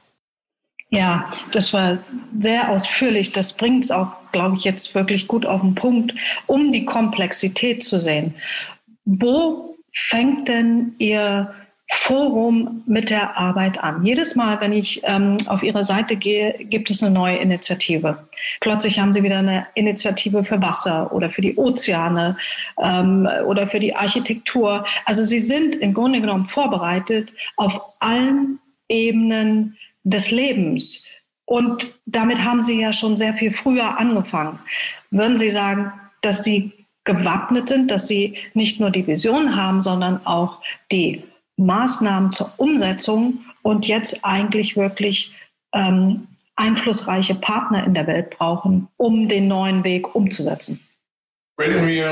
Ja, 0.90 1.32
das 1.52 1.72
war 1.72 2.04
sehr 2.38 2.68
ausführlich. 2.68 3.32
Das 3.32 3.54
bringt 3.54 3.84
es 3.84 3.90
auch, 3.90 4.08
glaube 4.32 4.56
ich, 4.56 4.64
jetzt 4.64 4.94
wirklich 4.94 5.26
gut 5.26 5.46
auf 5.46 5.62
den 5.62 5.74
Punkt, 5.74 6.12
um 6.46 6.70
die 6.70 6.84
Komplexität 6.84 7.82
zu 7.82 7.98
sehen. 7.98 8.34
Wo 9.06 9.71
fängt 9.92 10.48
denn 10.48 10.94
Ihr 10.98 11.54
Forum 11.94 12.82
mit 12.86 13.10
der 13.10 13.36
Arbeit 13.36 13.82
an? 13.82 14.04
Jedes 14.04 14.34
Mal, 14.34 14.60
wenn 14.60 14.72
ich 14.72 15.02
ähm, 15.04 15.36
auf 15.46 15.62
Ihre 15.62 15.84
Seite 15.84 16.16
gehe, 16.16 16.54
gibt 16.64 16.90
es 16.90 17.02
eine 17.02 17.12
neue 17.12 17.36
Initiative. 17.36 18.26
Plötzlich 18.60 18.98
haben 18.98 19.12
Sie 19.12 19.22
wieder 19.22 19.38
eine 19.38 19.66
Initiative 19.74 20.42
für 20.42 20.60
Wasser 20.62 21.12
oder 21.12 21.28
für 21.28 21.42
die 21.42 21.54
Ozeane 21.56 22.36
ähm, 22.78 23.28
oder 23.46 23.68
für 23.68 23.78
die 23.78 23.94
Architektur. 23.94 24.86
Also 25.04 25.22
Sie 25.24 25.38
sind 25.38 25.76
im 25.76 25.92
Grunde 25.92 26.20
genommen 26.20 26.46
vorbereitet 26.46 27.32
auf 27.56 27.78
allen 28.00 28.58
Ebenen 28.88 29.76
des 30.04 30.30
Lebens. 30.30 31.06
Und 31.44 31.92
damit 32.06 32.42
haben 32.42 32.62
Sie 32.62 32.80
ja 32.80 32.92
schon 32.92 33.16
sehr 33.16 33.34
viel 33.34 33.52
früher 33.52 33.98
angefangen. 33.98 34.58
Würden 35.10 35.38
Sie 35.38 35.50
sagen, 35.50 35.92
dass 36.22 36.42
Sie 36.42 36.72
gewappnet 37.04 37.68
sind, 37.68 37.90
dass 37.90 38.08
Sie 38.08 38.36
nicht 38.54 38.80
nur 38.80 38.90
die 38.90 39.06
Vision 39.06 39.56
haben, 39.56 39.82
sondern 39.82 40.24
auch 40.26 40.60
die 40.90 41.24
Maßnahmen 41.56 42.32
zur 42.32 42.52
Umsetzung 42.56 43.44
und 43.62 43.86
jetzt 43.86 44.24
eigentlich 44.24 44.76
wirklich 44.76 45.32
ähm, 45.74 46.28
einflussreiche 46.56 47.34
Partner 47.34 47.84
in 47.84 47.94
der 47.94 48.06
Welt 48.06 48.30
brauchen, 48.30 48.88
um 48.96 49.28
den 49.28 49.48
neuen 49.48 49.84
Weg 49.84 50.14
umzusetzen? 50.14 50.86
Wenn 51.56 51.86
wir 51.86 52.10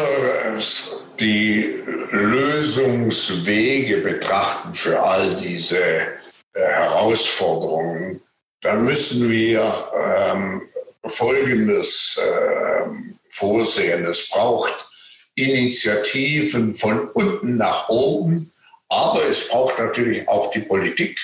die 1.18 1.74
Lösungswege 2.10 3.98
betrachten 3.98 4.74
für 4.74 5.02
all 5.02 5.34
diese 5.36 5.78
äh, 5.78 6.10
Herausforderungen, 6.54 8.20
dann 8.62 8.84
müssen 8.84 9.30
wir 9.30 9.88
ähm, 9.94 10.62
Folgendes 11.06 12.20
äh, 12.22 13.09
vorsehen. 13.30 14.04
Es 14.04 14.28
braucht 14.28 14.88
Initiativen 15.34 16.74
von 16.74 17.08
unten 17.10 17.56
nach 17.56 17.88
oben, 17.88 18.52
aber 18.88 19.22
es 19.28 19.48
braucht 19.48 19.78
natürlich 19.78 20.28
auch 20.28 20.50
die 20.50 20.60
Politik, 20.60 21.18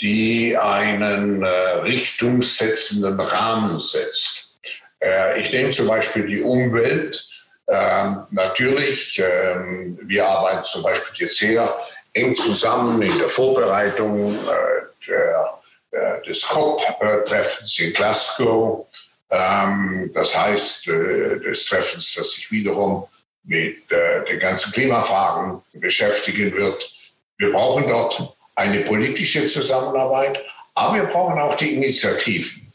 die 0.00 0.56
einen 0.56 1.42
äh, 1.42 1.48
richtungssetzenden 1.82 3.20
Rahmen 3.20 3.78
setzt. 3.78 4.56
Äh, 5.00 5.40
ich 5.40 5.52
nehme 5.52 5.70
zum 5.70 5.86
Beispiel 5.86 6.26
die 6.26 6.42
Umwelt. 6.42 7.28
Ähm, 7.68 8.26
natürlich, 8.30 9.22
ähm, 9.24 9.98
wir 10.02 10.26
arbeiten 10.26 10.64
zum 10.64 10.82
Beispiel 10.82 11.26
jetzt 11.26 11.38
sehr 11.38 11.76
eng 12.14 12.36
zusammen 12.36 13.00
in 13.02 13.16
der 13.18 13.28
Vorbereitung 13.28 14.34
äh, 14.34 15.06
der, 15.06 15.58
äh, 15.92 16.22
des 16.26 16.42
COP-Treffens 16.42 17.78
in 17.78 17.92
Glasgow. 17.92 18.86
Ähm, 19.32 20.10
das 20.14 20.38
heißt, 20.38 20.88
äh, 20.88 21.40
des 21.40 21.64
Treffens, 21.64 22.14
das 22.14 22.32
sich 22.32 22.50
wiederum 22.50 23.06
mit 23.44 23.90
den 23.90 24.38
ganzen 24.38 24.70
Klimafragen 24.70 25.62
beschäftigen 25.72 26.52
wird. 26.52 26.94
Wir 27.38 27.50
brauchen 27.50 27.88
dort 27.88 28.36
eine 28.54 28.82
politische 28.82 29.48
Zusammenarbeit, 29.48 30.38
aber 30.74 30.94
wir 30.94 31.04
brauchen 31.06 31.40
auch 31.40 31.56
die 31.56 31.74
Initiativen, 31.74 32.72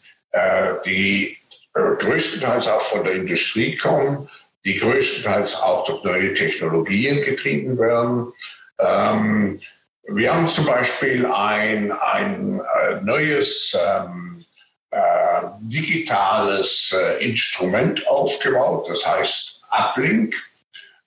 die 0.85 1.37
größtenteils 1.73 2.67
auch 2.67 2.81
von 2.81 3.05
der 3.05 3.13
Industrie 3.13 3.77
kommen, 3.77 4.29
die 4.67 4.77
größtenteils 4.77 5.61
auch 5.61 5.85
durch 5.85 6.03
neue 6.03 6.33
Technologien 6.33 7.21
getrieben 7.21 7.79
werden. 7.79 8.33
Ähm, 8.79 9.61
wir 10.09 10.33
haben 10.33 10.49
zum 10.49 10.65
Beispiel 10.65 11.25
ein, 11.25 11.91
ein 11.91 12.59
äh, 12.59 13.01
neues 13.01 13.77
ähm, 13.79 14.36
äh, 14.91 15.41
digitales 15.59 16.95
äh, 16.97 17.25
Instrument 17.25 18.07
aufgebaut, 18.07 18.87
das 18.89 19.05
heißt 19.05 19.61
Uplink. 19.69 20.35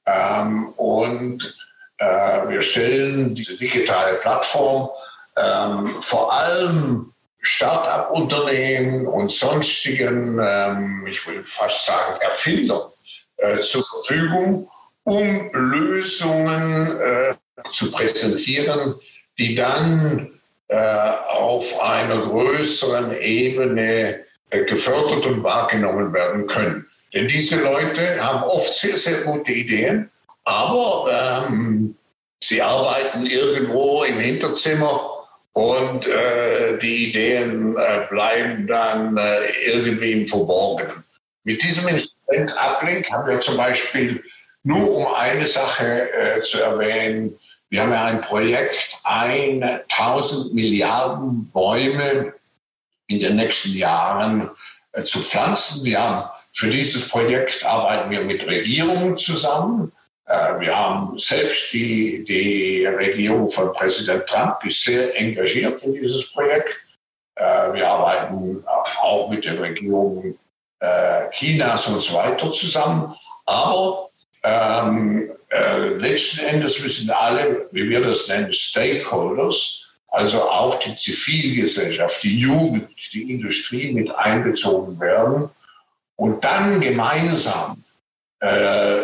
Ähm, 0.06 0.68
und 0.76 1.56
äh, 1.98 2.48
wir 2.48 2.62
stellen 2.62 3.34
diese 3.34 3.56
digitale 3.56 4.16
Plattform 4.16 4.90
ähm, 5.36 6.00
vor 6.00 6.32
allem 6.32 7.12
Start-up-Unternehmen 7.42 9.06
und 9.06 9.32
sonstigen, 9.32 10.38
ähm, 10.42 11.06
ich 11.06 11.26
will 11.26 11.42
fast 11.42 11.86
sagen, 11.86 12.20
Erfindern 12.20 12.90
äh, 13.38 13.60
zur 13.60 13.82
Verfügung, 13.82 14.70
um 15.04 15.50
Lösungen 15.52 17.00
äh, 17.00 17.34
zu 17.72 17.90
präsentieren, 17.90 18.94
die 19.38 19.54
dann 19.54 20.39
auf 20.72 21.82
einer 21.82 22.18
größeren 22.18 23.12
Ebene 23.20 24.24
äh, 24.50 24.64
gefördert 24.64 25.26
und 25.26 25.42
wahrgenommen 25.42 26.12
werden 26.12 26.46
können. 26.46 26.86
Denn 27.14 27.28
diese 27.28 27.60
Leute 27.60 28.24
haben 28.24 28.44
oft 28.44 28.74
sehr, 28.74 28.98
sehr 28.98 29.20
gute 29.22 29.52
Ideen, 29.52 30.10
aber 30.44 31.46
ähm, 31.48 31.96
sie 32.42 32.60
arbeiten 32.60 33.26
irgendwo 33.26 34.04
im 34.04 34.18
Hinterzimmer 34.18 35.26
und 35.52 36.06
äh, 36.06 36.78
die 36.78 37.10
Ideen 37.10 37.76
äh, 37.76 38.06
bleiben 38.08 38.66
dann 38.66 39.16
äh, 39.16 39.38
irgendwie 39.66 40.12
im 40.12 40.26
Verborgenen. 40.26 41.04
Mit 41.44 41.62
diesem 41.62 41.88
Instrument 41.88 42.52
Uplink 42.56 43.10
haben 43.10 43.28
wir 43.28 43.40
zum 43.40 43.56
Beispiel 43.56 44.22
nur 44.62 44.96
um 44.96 45.06
eine 45.14 45.46
Sache 45.46 46.12
äh, 46.12 46.42
zu 46.42 46.60
erwähnen, 46.60 47.38
wir 47.70 47.82
haben 47.82 47.92
ja 47.92 48.04
ein 48.04 48.20
Projekt, 48.20 48.98
1000 49.04 50.52
Milliarden 50.52 51.50
Bäume 51.52 52.34
in 53.06 53.20
den 53.20 53.36
nächsten 53.36 53.74
Jahren 53.74 54.50
äh, 54.92 55.04
zu 55.04 55.20
pflanzen. 55.20 55.84
Wir 55.84 56.02
haben 56.02 56.28
für 56.52 56.68
dieses 56.68 57.08
Projekt 57.08 57.64
arbeiten 57.64 58.10
wir 58.10 58.22
mit 58.22 58.44
Regierungen 58.44 59.16
zusammen. 59.16 59.92
Äh, 60.26 60.58
wir 60.58 60.76
haben 60.76 61.16
selbst 61.16 61.72
die, 61.72 62.24
die 62.24 62.84
Regierung 62.86 63.48
von 63.48 63.72
Präsident 63.72 64.26
Trump 64.26 64.64
ist 64.64 64.82
sehr 64.82 65.16
engagiert 65.20 65.80
in 65.84 65.94
dieses 65.94 66.32
Projekt. 66.32 66.76
Äh, 67.36 67.72
wir 67.72 67.88
arbeiten 67.88 68.64
auch 68.66 69.30
mit 69.30 69.44
den 69.44 69.58
Regierungen 69.58 70.36
Chinas 71.32 71.88
und 71.88 72.02
so 72.02 72.14
weiter 72.14 72.50
zusammen. 72.54 73.14
Aber 73.44 74.09
ähm, 74.42 75.30
äh, 75.50 75.78
letzten 75.78 76.46
Endes 76.46 76.80
müssen 76.80 77.10
alle, 77.10 77.68
wie 77.72 77.88
wir 77.88 78.00
das 78.00 78.28
nennen, 78.28 78.52
Stakeholders, 78.52 79.84
also 80.08 80.42
auch 80.42 80.78
die 80.80 80.96
Zivilgesellschaft, 80.96 82.22
die 82.22 82.40
Jugend, 82.40 82.88
die 83.12 83.32
Industrie 83.32 83.92
mit 83.92 84.10
einbezogen 84.14 84.98
werden. 84.98 85.50
Und 86.16 86.44
dann 86.44 86.80
gemeinsam 86.80 87.84
äh, 88.40 89.02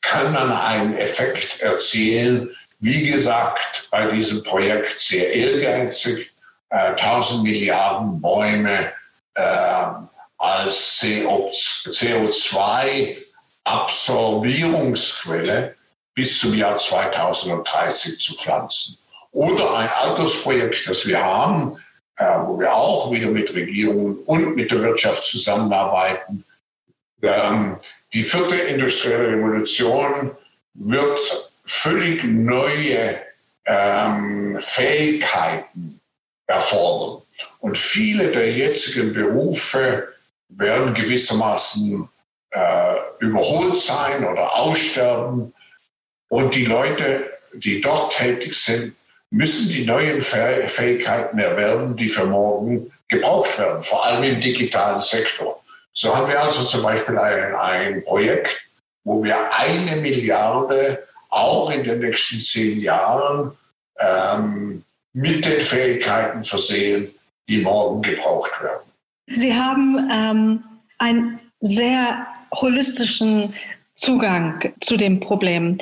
kann 0.00 0.32
man 0.32 0.52
einen 0.52 0.94
Effekt 0.94 1.60
erzielen. 1.60 2.50
Wie 2.78 3.06
gesagt, 3.06 3.88
bei 3.90 4.10
diesem 4.10 4.42
Projekt 4.42 5.00
sehr 5.00 5.32
ehrgeizig, 5.32 6.30
äh, 6.70 6.94
1000 6.94 7.42
Milliarden 7.42 8.20
Bäume 8.20 8.92
äh, 9.34 9.86
als 10.38 11.02
CO2 11.02 13.16
Absorbierungsquelle 13.70 15.74
bis 16.14 16.38
zum 16.38 16.54
Jahr 16.54 16.76
2030 16.76 18.20
zu 18.20 18.34
pflanzen. 18.34 18.98
Oder 19.32 19.76
ein 19.76 19.88
Altersprojekt, 19.88 20.88
das 20.88 21.06
wir 21.06 21.24
haben, 21.24 21.78
äh, 22.16 22.24
wo 22.44 22.58
wir 22.58 22.74
auch 22.74 23.12
wieder 23.12 23.28
mit 23.28 23.54
Regierungen 23.54 24.18
und 24.26 24.56
mit 24.56 24.72
der 24.72 24.82
Wirtschaft 24.82 25.24
zusammenarbeiten. 25.24 26.44
Ähm, 27.22 27.78
die 28.12 28.24
vierte 28.24 28.56
industrielle 28.56 29.28
Revolution 29.28 30.32
wird 30.74 31.20
völlig 31.64 32.24
neue 32.24 33.20
ähm, 33.66 34.58
Fähigkeiten 34.60 36.00
erfordern. 36.46 37.22
Und 37.60 37.78
viele 37.78 38.32
der 38.32 38.52
jetzigen 38.52 39.12
Berufe 39.12 40.08
werden 40.48 40.92
gewissermaßen 40.94 42.08
äh, 42.50 42.94
überholt 43.20 43.76
sein 43.76 44.24
oder 44.24 44.54
aussterben. 44.56 45.54
Und 46.28 46.54
die 46.54 46.64
Leute, 46.64 47.22
die 47.54 47.80
dort 47.80 48.12
tätig 48.16 48.54
sind, 48.54 48.94
müssen 49.30 49.68
die 49.68 49.84
neuen 49.84 50.20
Fähigkeiten 50.20 51.38
erwerben, 51.38 51.96
die 51.96 52.08
für 52.08 52.26
morgen 52.26 52.92
gebraucht 53.08 53.58
werden, 53.58 53.82
vor 53.82 54.04
allem 54.04 54.22
im 54.24 54.40
digitalen 54.40 55.00
Sektor. 55.00 55.62
So 55.92 56.16
haben 56.16 56.28
wir 56.28 56.40
also 56.40 56.64
zum 56.64 56.82
Beispiel 56.82 57.18
ein, 57.18 57.54
ein 57.54 58.04
Projekt, 58.04 58.60
wo 59.04 59.22
wir 59.22 59.52
eine 59.52 59.96
Milliarde 59.96 61.06
auch 61.28 61.70
in 61.70 61.84
den 61.84 62.00
nächsten 62.00 62.40
zehn 62.40 62.80
Jahren 62.80 63.52
ähm, 63.98 64.84
mit 65.12 65.44
den 65.44 65.60
Fähigkeiten 65.60 66.44
versehen, 66.44 67.14
die 67.48 67.58
morgen 67.58 68.02
gebraucht 68.02 68.52
werden. 68.62 68.90
Sie 69.26 69.54
haben 69.54 70.08
ähm, 70.12 70.64
einen 70.98 71.40
sehr 71.60 72.26
holistischen 72.52 73.54
Zugang 73.94 74.72
zu 74.80 74.96
dem 74.96 75.20
Problem. 75.20 75.78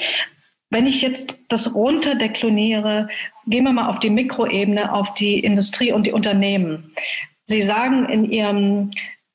Wenn 0.70 0.86
ich 0.86 1.00
jetzt 1.00 1.38
das 1.48 1.74
runterdekliniere, 1.74 3.08
gehen 3.46 3.64
wir 3.64 3.72
mal 3.72 3.88
auf 3.88 4.00
die 4.00 4.10
Mikroebene, 4.10 4.92
auf 4.92 5.14
die 5.14 5.40
Industrie 5.40 5.92
und 5.92 6.06
die 6.06 6.12
Unternehmen. 6.12 6.92
Sie 7.44 7.62
sagen 7.62 8.08
in 8.08 8.30
Ihrem 8.30 8.90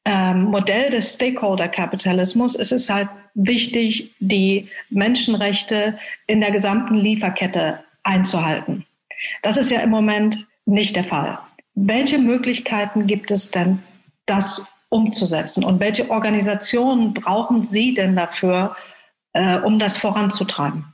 ähm, 0.05 0.43
Modell 0.43 0.89
des 0.89 1.13
Stakeholder-Kapitalismus 1.13 2.55
ist 2.55 2.71
es 2.71 2.89
halt 2.89 3.09
wichtig, 3.33 4.13
die 4.19 4.69
Menschenrechte 4.89 5.97
in 6.27 6.41
der 6.41 6.51
gesamten 6.51 6.95
Lieferkette 6.95 7.79
einzuhalten. 8.03 8.85
Das 9.41 9.57
ist 9.57 9.71
ja 9.71 9.79
im 9.79 9.89
Moment 9.89 10.45
nicht 10.65 10.95
der 10.95 11.05
Fall. 11.05 11.39
Welche 11.73 12.19
Möglichkeiten 12.19 13.07
gibt 13.07 13.31
es 13.31 13.49
denn, 13.49 13.79
das 14.25 14.67
umzusetzen? 14.93 15.63
Und 15.63 15.79
welche 15.79 16.09
Organisationen 16.09 17.13
brauchen 17.13 17.63
Sie 17.63 17.93
denn 17.93 18.15
dafür, 18.15 18.75
äh, 19.33 19.57
um 19.59 19.79
das 19.79 19.97
voranzutreiben? 19.97 20.85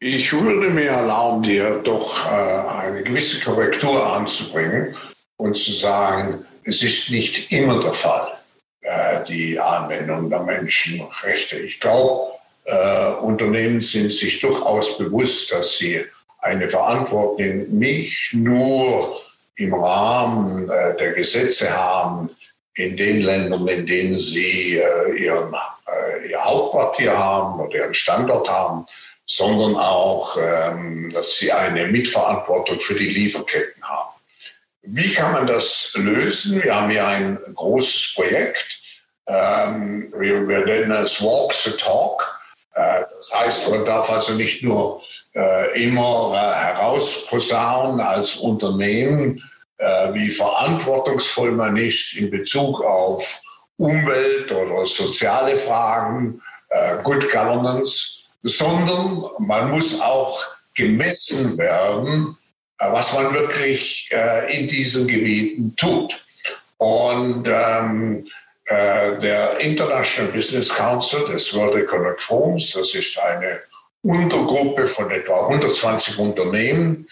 Ich 0.00 0.32
würde 0.32 0.70
mir 0.70 0.90
erlauben, 0.90 1.42
dir 1.42 1.80
doch 1.82 2.24
äh, 2.26 2.86
eine 2.86 3.02
gewisse 3.02 3.40
Korrektur 3.40 4.14
anzubringen 4.14 4.94
und 5.38 5.56
zu 5.56 5.72
sagen, 5.72 6.44
es 6.64 6.82
ist 6.82 7.10
nicht 7.10 7.52
immer 7.52 7.80
der 7.82 7.94
Fall, 7.94 8.28
äh, 8.82 9.24
die 9.24 9.58
Anwendung 9.58 10.30
der 10.30 10.44
Menschenrechte. 10.44 11.56
Ich 11.56 11.80
glaube, 11.80 12.32
äh, 12.64 13.14
Unternehmen 13.22 13.80
sind 13.80 14.12
sich 14.12 14.38
durchaus 14.40 14.98
bewusst, 14.98 15.50
dass 15.50 15.78
sie 15.78 16.04
eine 16.40 16.68
Verantwortung 16.68 17.66
nicht 17.70 18.34
nur 18.34 19.20
im 19.56 19.74
Rahmen 19.74 20.70
äh, 20.70 20.96
der 20.96 21.12
Gesetze 21.12 21.76
haben, 21.76 22.30
in 22.78 22.96
den 22.96 23.22
Ländern, 23.22 23.66
in 23.66 23.86
denen 23.86 24.18
sie 24.18 24.78
äh, 24.78 25.16
ihren, 25.16 25.52
äh, 25.52 26.30
ihr 26.30 26.44
Hauptquartier 26.44 27.16
haben 27.16 27.58
oder 27.58 27.74
ihren 27.74 27.94
Standort 27.94 28.48
haben, 28.48 28.86
sondern 29.26 29.76
auch, 29.76 30.36
ähm, 30.40 31.10
dass 31.12 31.38
sie 31.38 31.50
eine 31.50 31.88
Mitverantwortung 31.88 32.78
für 32.78 32.94
die 32.94 33.10
Lieferketten 33.10 33.82
haben. 33.82 34.10
Wie 34.82 35.12
kann 35.12 35.32
man 35.32 35.46
das 35.48 35.92
lösen? 35.96 36.62
Wir 36.62 36.74
haben 36.74 36.90
hier 36.90 37.06
ein 37.06 37.38
großes 37.54 38.14
Projekt. 38.14 38.80
Ähm, 39.26 40.12
wir, 40.16 40.46
wir 40.46 40.64
nennen 40.64 40.92
es 40.92 41.20
Walk 41.20 41.52
the 41.52 41.72
Talk. 41.72 42.40
Äh, 42.74 43.02
das 43.16 43.32
heißt, 43.34 43.70
man 43.70 43.84
darf 43.84 44.08
also 44.08 44.34
nicht 44.34 44.62
nur 44.62 45.02
äh, 45.34 45.84
immer 45.84 46.32
äh, 46.32 46.64
herausposaunen 46.64 48.00
als 48.00 48.36
Unternehmen, 48.36 49.42
äh, 49.78 50.12
wie 50.14 50.30
verantwortungsvoll 50.30 51.52
man 51.52 51.76
ist 51.76 52.14
in 52.14 52.30
Bezug 52.30 52.82
auf 52.82 53.40
Umwelt 53.76 54.50
oder 54.50 54.86
soziale 54.86 55.56
Fragen, 55.56 56.42
äh, 56.68 57.02
Good 57.02 57.30
Governance, 57.30 58.18
sondern 58.42 59.24
man 59.38 59.70
muss 59.70 60.00
auch 60.00 60.44
gemessen 60.74 61.56
werden, 61.56 62.36
äh, 62.78 62.92
was 62.92 63.12
man 63.12 63.32
wirklich 63.34 64.10
in 64.48 64.68
diesen 64.68 65.06
Gebieten 65.06 65.74
tut. 65.76 66.24
Und 66.78 67.48
ähm, 67.48 68.26
äh, 68.68 69.18
der 69.20 69.58
International 69.60 70.30
Business 70.30 70.68
Council 70.68 71.24
des 71.24 71.54
World 71.54 71.82
Economic 71.82 72.22
Forums, 72.22 72.72
das 72.72 72.94
ist 72.94 73.18
eine 73.18 73.60
Untergruppe 74.02 74.86
von 74.86 75.10
etwa 75.10 75.46
120 75.48 76.18
Unternehmen, 76.18 77.08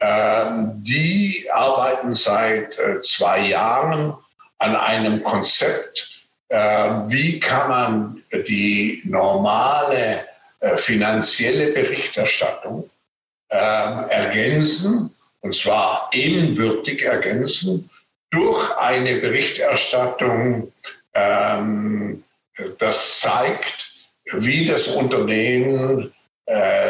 ähm, 0.00 0.72
die 0.82 1.46
arbeiten 1.50 2.14
seit 2.14 2.78
äh, 2.78 3.00
zwei 3.02 3.40
Jahren 3.40 4.14
an 4.58 4.76
einem 4.76 5.22
Konzept, 5.22 6.10
äh, 6.48 6.90
wie 7.08 7.40
kann 7.40 7.68
man 7.68 8.22
die 8.46 9.02
normale 9.06 10.26
äh, 10.60 10.76
finanzielle 10.76 11.72
Berichterstattung 11.72 12.90
ähm, 13.50 14.04
ergänzen, 14.10 15.14
und 15.40 15.54
zwar 15.54 16.10
ebenbürtig 16.12 17.02
ergänzen, 17.02 17.88
durch 18.30 18.76
eine 18.78 19.16
Berichterstattung, 19.16 20.72
ähm, 21.14 22.22
das 22.78 23.20
zeigt, 23.20 23.92
wie 24.32 24.66
das 24.66 24.88
Unternehmen 24.88 26.12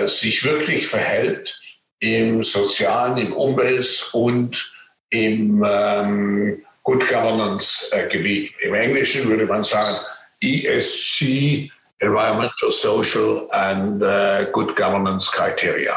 sich 0.06 0.44
wirklich 0.44 0.86
verhält 0.86 1.58
im 2.00 2.42
sozialen, 2.42 3.18
im 3.18 3.32
Umwelt- 3.32 4.10
und 4.12 4.72
im 5.10 5.64
ähm, 5.66 6.62
Good 6.82 7.08
Governance-Gebiet. 7.08 8.52
Äh, 8.60 8.68
Im 8.68 8.74
Englischen 8.74 9.28
würde 9.28 9.46
man 9.46 9.64
sagen 9.64 9.96
ESG, 10.40 11.70
Environmental, 11.98 12.70
Social 12.70 13.48
and 13.52 14.02
uh, 14.02 14.44
Good 14.52 14.76
Governance 14.76 15.30
Criteria. 15.30 15.94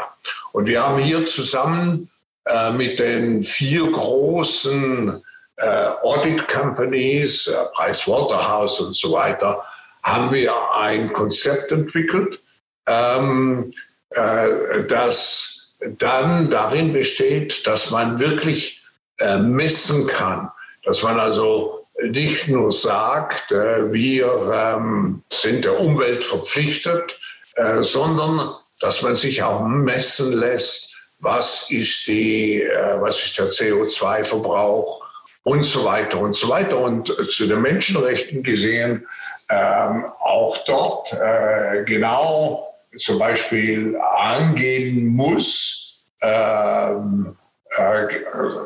Und 0.52 0.66
wir 0.66 0.82
haben 0.82 0.98
hier 0.98 1.26
zusammen 1.26 2.08
äh, 2.46 2.72
mit 2.72 2.98
den 2.98 3.42
vier 3.42 3.90
großen 3.90 5.22
äh, 5.56 5.86
Audit 6.02 6.48
Companies, 6.48 7.46
äh, 7.46 7.54
Pricewaterhouse 7.74 8.80
und 8.80 8.96
so 8.96 9.12
weiter, 9.12 9.62
haben 10.02 10.32
wir 10.32 10.52
ein 10.74 11.12
Konzept 11.12 11.70
entwickelt, 11.70 12.40
ähm, 12.86 13.74
äh, 14.10 14.84
das 14.88 15.59
dann 15.98 16.50
darin 16.50 16.92
besteht, 16.92 17.66
dass 17.66 17.90
man 17.90 18.18
wirklich 18.18 18.82
äh, 19.18 19.38
messen 19.38 20.06
kann, 20.06 20.50
dass 20.84 21.02
man 21.02 21.18
also 21.18 21.86
nicht 22.02 22.48
nur 22.48 22.72
sagt, 22.72 23.52
äh, 23.52 23.92
wir 23.92 24.50
ähm, 24.52 25.22
sind 25.30 25.64
der 25.64 25.78
Umwelt 25.78 26.24
verpflichtet, 26.24 27.18
äh, 27.56 27.82
sondern 27.82 28.54
dass 28.80 29.02
man 29.02 29.16
sich 29.16 29.42
auch 29.42 29.66
messen 29.66 30.32
lässt, 30.32 30.96
was 31.18 31.70
ist, 31.70 32.06
die, 32.06 32.62
äh, 32.62 33.00
was 33.00 33.24
ist 33.24 33.38
der 33.38 33.50
CO2-Verbrauch 33.50 35.02
und 35.42 35.64
so 35.64 35.84
weiter 35.84 36.18
und 36.18 36.36
so 36.36 36.48
weiter. 36.48 36.78
Und 36.78 37.14
zu 37.30 37.46
den 37.46 37.60
Menschenrechten 37.60 38.42
gesehen, 38.42 39.06
ähm, 39.50 40.06
auch 40.20 40.56
dort 40.64 41.12
äh, 41.12 41.84
genau 41.84 42.69
zum 42.98 43.18
Beispiel 43.18 43.96
angehen 43.96 45.06
muss, 45.06 46.00
ähm, 46.22 47.36
äh, 47.76 48.06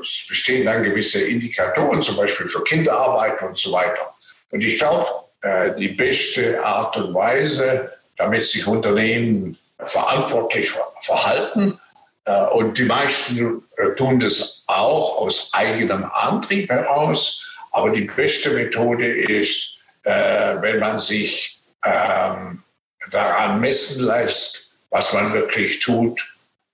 es 0.01 0.27
bestehen 0.29 0.65
dann 0.65 0.83
gewisse 0.83 1.23
Indikatoren, 1.23 2.03
zum 2.03 2.17
Beispiel 2.17 2.47
für 2.47 2.65
Kinderarbeit 2.65 3.43
und 3.43 3.59
so 3.59 3.73
weiter. 3.73 4.15
Und 4.51 4.63
ich 4.63 4.79
glaube, 4.79 5.07
äh, 5.43 5.75
die 5.77 5.89
beste 5.89 6.65
Art 6.65 6.97
und 6.97 7.15
Weise, 7.15 7.93
damit 8.17 8.47
sich 8.47 8.67
Unternehmen 8.67 9.59
verantwortlich 9.79 10.73
verhalten, 11.01 11.79
äh, 12.25 12.47
und 12.47 12.79
die 12.79 12.85
meisten 12.85 13.63
äh, 13.77 13.95
tun 13.97 14.19
das 14.19 14.63
auch 14.67 15.19
aus 15.21 15.51
eigenem 15.53 16.05
Antrieb 16.05 16.71
heraus, 16.71 17.43
aber 17.71 17.91
die 17.91 18.03
beste 18.03 18.51
Methode 18.51 19.07
ist, 19.07 19.77
äh, 20.05 20.57
wenn 20.61 20.79
man 20.79 20.99
sich 20.99 21.61
ähm, 21.85 22.63
daran 23.11 23.61
messen 23.61 24.05
lässt, 24.05 24.73
was 24.91 25.13
man 25.13 25.33
wirklich 25.33 25.81
tut 25.81 26.21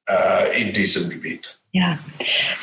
äh, 0.08 0.62
in 0.62 0.72
diesem 0.72 1.10
Gebiet. 1.10 1.58
Ja, 1.72 1.98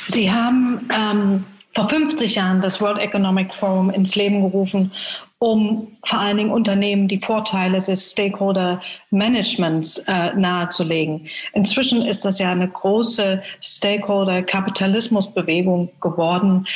Sie 0.08 0.32
haben 0.32 0.90
ähm, 0.94 1.46
vor 1.74 1.88
50 1.88 2.36
Jahren 2.36 2.62
das 2.62 2.82
World 2.82 3.00
Economic 3.00 3.54
Forum 3.54 3.90
ins 3.90 4.16
Leben 4.16 4.42
gerufen, 4.42 4.92
um 5.40 5.96
vor 6.04 6.20
allen 6.20 6.36
Dingen 6.38 6.52
Unternehmen 6.52 7.08
die 7.08 7.20
Vorteile 7.20 7.80
des 7.80 8.12
Stakeholder 8.12 8.82
Managements 9.12 10.00
äh, 10.08 10.34
nahezulegen. 10.34 11.30
Inzwischen 11.54 12.06
ist 12.06 12.26
das 12.26 12.40
ja 12.40 12.52
eine 12.52 12.68
große 12.68 13.42
Stakeholder-Kapitalismus-Bewegung 13.62 15.90
geworden, 16.02 16.68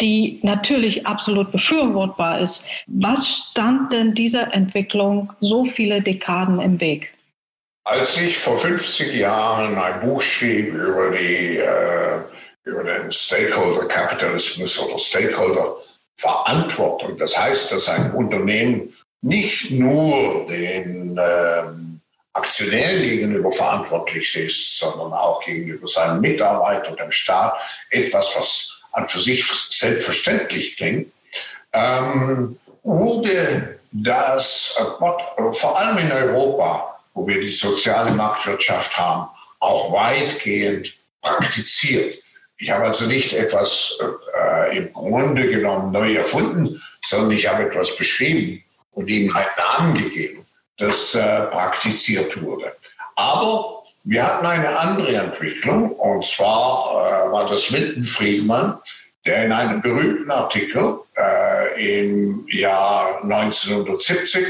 die 0.00 0.40
natürlich 0.42 1.06
absolut 1.06 1.52
befürwortbar 1.52 2.40
ist. 2.40 2.66
Was 2.86 3.26
stand 3.26 3.92
denn 3.92 4.14
dieser 4.14 4.52
Entwicklung 4.52 5.32
so 5.40 5.64
viele 5.64 6.02
Dekaden 6.02 6.60
im 6.60 6.80
Weg? 6.80 7.14
Als 7.84 8.18
ich 8.18 8.36
vor 8.36 8.58
50 8.58 9.14
Jahren 9.14 9.78
ein 9.78 10.00
Buch 10.00 10.20
schrieb 10.20 10.74
über, 10.74 11.12
die, 11.12 11.58
äh, 11.58 12.18
über 12.64 12.82
den 12.82 13.12
Stakeholder-Kapitalismus 13.12 14.80
oder 14.80 14.98
Stakeholder-Verantwortung, 14.98 17.16
das 17.16 17.38
heißt, 17.38 17.70
dass 17.72 17.88
ein 17.88 18.10
Unternehmen 18.12 18.92
nicht 19.22 19.70
nur 19.70 20.46
den 20.48 21.16
äh, 21.16 21.62
Aktionären 22.32 23.02
gegenüber 23.02 23.50
verantwortlich 23.50 24.36
ist, 24.36 24.78
sondern 24.78 25.12
auch 25.12 25.42
gegenüber 25.44 25.88
seinen 25.88 26.20
Mitarbeitern, 26.20 26.96
dem 26.96 27.10
Staat, 27.10 27.56
etwas, 27.90 28.30
was 28.36 28.75
an 28.96 29.08
für 29.08 29.20
sich 29.20 29.44
selbstverständlich 29.70 30.76
klingt, 30.76 31.12
ähm, 31.72 32.58
wurde 32.82 33.78
das 33.92 34.74
äh, 34.78 35.52
vor 35.52 35.78
allem 35.78 35.98
in 35.98 36.10
Europa, 36.10 36.98
wo 37.14 37.26
wir 37.26 37.40
die 37.40 37.50
soziale 37.50 38.10
Marktwirtschaft 38.12 38.96
haben, 38.96 39.28
auch 39.60 39.92
weitgehend 39.92 40.94
praktiziert. 41.20 42.18
Ich 42.58 42.70
habe 42.70 42.86
also 42.86 43.06
nicht 43.06 43.34
etwas 43.34 43.98
äh, 44.38 44.78
im 44.78 44.92
Grunde 44.92 45.48
genommen 45.48 45.92
neu 45.92 46.14
erfunden, 46.14 46.82
sondern 47.04 47.32
ich 47.32 47.48
habe 47.48 47.64
etwas 47.64 47.96
beschrieben 47.96 48.64
und 48.92 49.08
ihm 49.08 49.34
einen 49.36 49.46
Namen 49.58 49.94
gegeben, 49.98 50.46
das 50.78 51.14
äh, 51.14 51.42
praktiziert 51.46 52.42
wurde. 52.42 52.74
Aber 53.14 53.75
wir 54.08 54.24
hatten 54.24 54.46
eine 54.46 54.78
andere 54.78 55.16
Entwicklung, 55.16 55.90
und 55.90 56.24
zwar 56.24 57.26
äh, 57.26 57.32
war 57.32 57.50
das 57.50 57.70
Milton 57.72 58.04
Friedman, 58.04 58.78
der 59.26 59.44
in 59.44 59.52
einem 59.52 59.82
berühmten 59.82 60.30
Artikel 60.30 61.00
äh, 61.16 62.00
im 62.02 62.46
Jahr 62.48 63.20
1970 63.24 64.46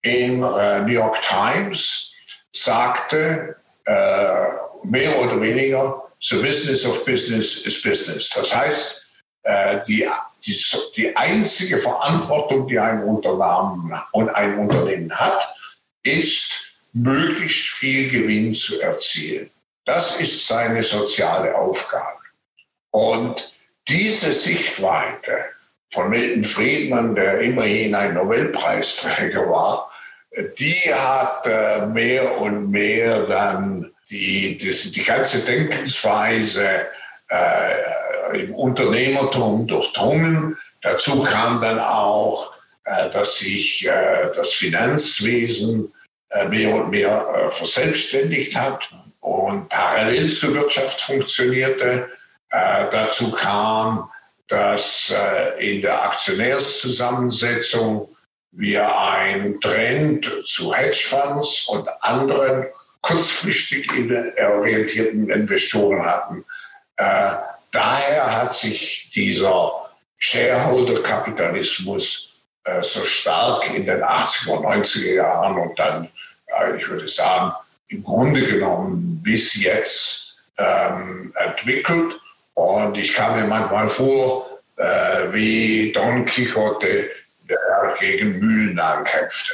in 0.00 0.42
äh, 0.42 0.80
New 0.80 0.92
York 0.92 1.20
Times 1.28 2.10
sagte, 2.52 3.56
äh, 3.84 4.46
mehr 4.84 5.20
oder 5.20 5.42
weniger, 5.42 6.02
the 6.20 6.36
business 6.36 6.86
of 6.86 7.04
business 7.04 7.66
is 7.66 7.82
business. 7.82 8.30
Das 8.30 8.56
heißt, 8.56 9.02
äh, 9.42 9.80
die, 9.86 10.08
die, 10.46 10.56
die 10.96 11.14
einzige 11.14 11.76
Verantwortung, 11.76 12.66
die 12.66 12.78
ein 12.78 13.02
Unternehmen 13.02 13.92
und 14.12 14.30
ein 14.30 14.58
Unternehmen 14.58 15.14
hat, 15.14 15.54
ist, 16.02 16.65
möglichst 16.96 17.68
viel 17.68 18.08
Gewinn 18.08 18.54
zu 18.54 18.80
erzielen. 18.80 19.50
Das 19.84 20.18
ist 20.18 20.46
seine 20.46 20.82
soziale 20.82 21.54
Aufgabe. 21.54 22.20
Und 22.90 23.52
diese 23.86 24.32
Sichtweite 24.32 25.44
von 25.92 26.10
Milton 26.10 26.44
Friedman, 26.44 27.14
der 27.14 27.40
immerhin 27.40 27.94
ein 27.94 28.14
Nobelpreisträger 28.14 29.48
war, 29.48 29.92
die 30.58 30.92
hat 30.92 31.46
äh, 31.46 31.86
mehr 31.86 32.38
und 32.40 32.70
mehr 32.70 33.22
dann 33.22 33.92
die, 34.10 34.56
die, 34.58 34.90
die 34.90 35.04
ganze 35.04 35.40
Denkensweise 35.40 36.86
äh, 37.28 38.40
im 38.42 38.54
Unternehmertum 38.54 39.66
durchdrungen. 39.66 40.56
Dazu 40.82 41.22
kam 41.22 41.60
dann 41.60 41.78
auch, 41.78 42.52
äh, 42.84 43.10
dass 43.10 43.38
sich 43.38 43.86
äh, 43.86 44.30
das 44.34 44.52
Finanzwesen 44.52 45.92
mehr 46.48 46.74
und 46.74 46.90
mehr 46.90 47.26
äh, 47.34 47.50
verselbstständigt 47.50 48.54
hat 48.56 48.90
und 49.20 49.68
parallel 49.68 50.32
zur 50.32 50.54
Wirtschaft 50.54 51.00
funktionierte. 51.00 52.08
Äh, 52.50 52.86
dazu 52.90 53.30
kam, 53.32 54.10
dass 54.48 55.12
in 55.58 55.82
der 55.82 56.04
Aktionärszusammensetzung 56.04 58.14
wir 58.52 58.96
einen 58.96 59.60
Trend 59.60 60.32
zu 60.46 60.72
Hedgefonds 60.72 61.66
und 61.66 61.88
anderen 62.00 62.66
kurzfristig 63.00 63.90
orientierten 64.38 65.30
Investoren 65.30 66.06
hatten. 66.06 66.44
daher 67.72 68.40
hat 68.40 68.54
sich 68.54 69.10
dieser 69.16 69.72
Shareholder-Kapitalismus 70.18 72.25
so 72.82 73.04
stark 73.04 73.74
in 73.74 73.86
den 73.86 74.02
80er 74.02 74.50
und 74.50 74.66
90er 74.66 75.14
Jahren 75.14 75.58
und 75.58 75.78
dann 75.78 76.08
ich 76.78 76.88
würde 76.88 77.08
sagen, 77.08 77.52
im 77.88 78.02
Grunde 78.02 78.40
genommen 78.42 79.20
bis 79.22 79.62
jetzt 79.62 80.36
ähm, 80.58 81.32
entwickelt. 81.34 82.18
Und 82.54 82.96
ich 82.96 83.14
kam 83.14 83.36
mir 83.36 83.46
manchmal 83.46 83.88
vor, 83.88 84.60
äh, 84.76 85.32
wie 85.32 85.92
Don 85.92 86.24
Quixote, 86.24 87.10
der 87.48 87.94
gegen 88.00 88.38
Mühlen 88.38 88.78
ankämpfte. 88.78 89.52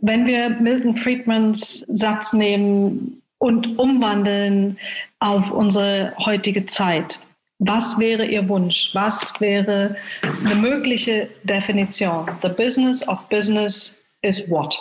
Wenn 0.00 0.26
wir 0.26 0.50
Milton 0.50 0.96
Friedmans 0.96 1.80
Satz 1.88 2.32
nehmen 2.32 3.22
und 3.38 3.78
umwandeln 3.78 4.78
auf 5.18 5.50
unsere 5.50 6.14
heutige 6.18 6.66
Zeit, 6.66 7.18
was 7.58 7.98
wäre 7.98 8.24
Ihr 8.24 8.48
Wunsch? 8.48 8.90
Was 8.94 9.32
wäre 9.40 9.96
eine 10.22 10.54
mögliche 10.54 11.30
Definition? 11.44 12.30
The 12.42 12.48
business 12.48 13.06
of 13.08 13.18
business 13.28 14.02
is 14.22 14.48
what? 14.50 14.74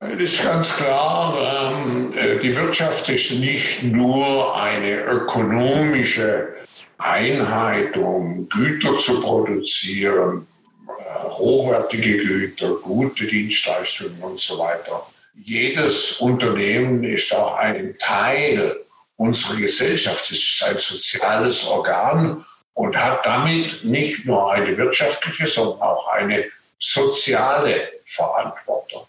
Es 0.00 0.34
ist 0.34 0.44
ganz 0.44 0.76
klar, 0.76 1.34
ähm, 1.88 2.12
äh, 2.16 2.38
die 2.38 2.54
Wirtschaft 2.54 3.08
ist 3.08 3.32
nicht 3.32 3.82
nur 3.82 4.54
eine 4.54 5.02
ökonomische 5.04 6.54
Einheit, 6.98 7.96
um 7.96 8.46
Güter 8.50 8.98
zu 8.98 9.20
produzieren, 9.20 10.46
äh, 10.86 11.28
hochwertige 11.30 12.18
Güter, 12.18 12.74
gute 12.82 13.26
Dienstleistungen 13.26 14.20
und 14.20 14.38
so 14.38 14.58
weiter. 14.58 15.06
Jedes 15.34 16.20
Unternehmen 16.20 17.02
ist 17.02 17.34
auch 17.34 17.56
ein 17.56 17.96
Teil 17.98 18.76
unserer 19.16 19.56
Gesellschaft. 19.56 20.30
Es 20.30 20.38
ist 20.38 20.62
ein 20.64 20.78
soziales 20.78 21.66
Organ 21.66 22.44
und 22.74 22.96
hat 22.96 23.24
damit 23.24 23.84
nicht 23.84 24.26
nur 24.26 24.52
eine 24.52 24.76
wirtschaftliche, 24.76 25.46
sondern 25.46 25.80
auch 25.80 26.08
eine 26.08 26.44
soziale 26.78 27.92
Verantwortung. 28.04 29.06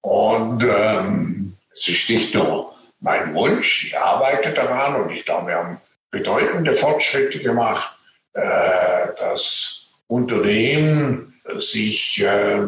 Und 0.00 0.64
ähm, 0.64 1.56
es 1.74 1.88
ist 1.88 2.10
nicht 2.10 2.34
nur 2.34 2.74
mein 3.00 3.34
Wunsch, 3.34 3.84
ich 3.86 3.98
arbeite 3.98 4.52
daran 4.52 5.02
und 5.02 5.10
ich 5.10 5.24
glaube, 5.24 5.48
wir 5.48 5.56
haben 5.56 5.80
bedeutende 6.10 6.74
Fortschritte 6.74 7.40
gemacht, 7.40 7.96
äh, 8.34 9.08
dass 9.18 9.86
Unternehmen 10.06 11.40
sich 11.58 12.22
äh, 12.22 12.62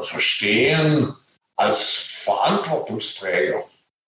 verstehen 0.00 1.14
als 1.56 1.94
Verantwortungsträger 1.96 3.64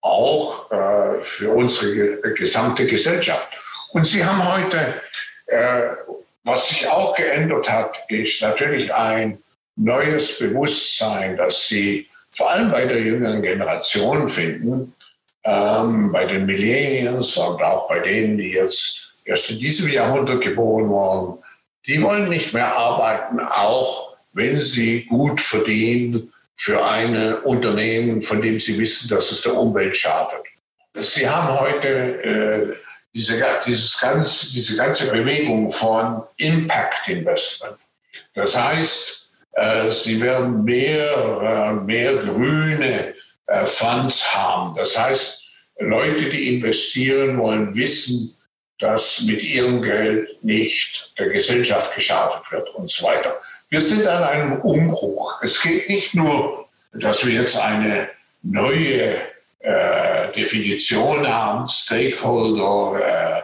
auch 0.07 0.71
äh, 0.71 1.21
für 1.21 1.51
unsere 1.51 1.93
ge 1.93 2.33
gesamte 2.35 2.85
Gesellschaft. 2.85 3.47
Und 3.91 4.05
Sie 4.07 4.23
haben 4.23 4.43
heute, 4.53 5.01
äh, 5.47 5.89
was 6.43 6.69
sich 6.69 6.87
auch 6.87 7.15
geändert 7.15 7.69
hat, 7.69 7.97
ist 8.09 8.41
natürlich 8.41 8.93
ein 8.93 9.37
neues 9.75 10.39
Bewusstsein, 10.39 11.37
dass 11.37 11.67
Sie 11.67 12.07
vor 12.31 12.51
allem 12.51 12.71
bei 12.71 12.85
der 12.85 13.01
jüngeren 13.01 13.41
Generation 13.41 14.27
finden, 14.29 14.93
ähm, 15.43 16.11
bei 16.11 16.25
den 16.25 16.45
Millennials 16.45 17.37
und 17.37 17.61
auch 17.61 17.87
bei 17.87 17.99
denen, 17.99 18.37
die 18.37 18.51
jetzt 18.51 19.13
erst 19.25 19.51
in 19.51 19.59
diesem 19.59 19.89
Jahrhundert 19.89 20.41
geboren 20.41 20.89
wurden, 20.89 21.39
die 21.85 22.01
wollen 22.01 22.29
nicht 22.29 22.53
mehr 22.53 22.75
arbeiten, 22.75 23.39
auch 23.39 24.17
wenn 24.33 24.59
sie 24.59 25.05
gut 25.05 25.41
verdienen 25.41 26.33
für 26.57 26.83
ein 26.83 27.35
Unternehmen, 27.43 28.21
von 28.21 28.41
dem 28.41 28.59
sie 28.59 28.77
wissen, 28.79 29.09
dass 29.09 29.31
es 29.31 29.41
der 29.41 29.55
Umwelt 29.55 29.95
schadet. 29.95 30.41
Sie 30.99 31.29
haben 31.29 31.59
heute 31.59 31.87
äh, 31.87 32.75
diese, 33.13 33.43
dieses 33.65 33.99
ganz, 33.99 34.51
diese 34.51 34.75
ganze 34.75 35.11
Bewegung 35.11 35.71
von 35.71 36.23
Impact 36.37 37.07
Investment. 37.07 37.77
Das 38.33 38.57
heißt, 38.57 39.29
äh, 39.53 39.91
sie 39.91 40.19
werden 40.19 40.63
mehr, 40.63 41.15
äh, 41.41 41.73
mehr 41.73 42.15
grüne 42.17 43.13
äh, 43.47 43.65
Funds 43.65 44.35
haben. 44.35 44.75
Das 44.75 44.97
heißt, 44.97 45.45
Leute, 45.79 46.29
die 46.29 46.55
investieren 46.55 47.37
wollen, 47.37 47.75
wissen, 47.75 48.35
dass 48.79 49.21
mit 49.21 49.43
ihrem 49.43 49.81
Geld 49.81 50.43
nicht 50.43 51.13
der 51.17 51.29
Gesellschaft 51.29 51.95
geschadet 51.95 52.51
wird 52.51 52.69
und 52.75 52.89
so 52.89 53.05
weiter. 53.05 53.39
Wir 53.69 53.81
sind 53.81 54.07
an 54.07 54.23
einem 54.23 54.61
Umbruch. 54.61 55.39
Es 55.41 55.61
geht 55.61 55.89
nicht 55.89 56.15
nur, 56.15 56.69
dass 56.93 57.25
wir 57.25 57.33
jetzt 57.33 57.57
eine 57.57 58.09
neue 58.41 59.15
äh, 59.59 60.31
Definition 60.33 61.27
haben, 61.27 61.67
Stakeholder 61.67 63.43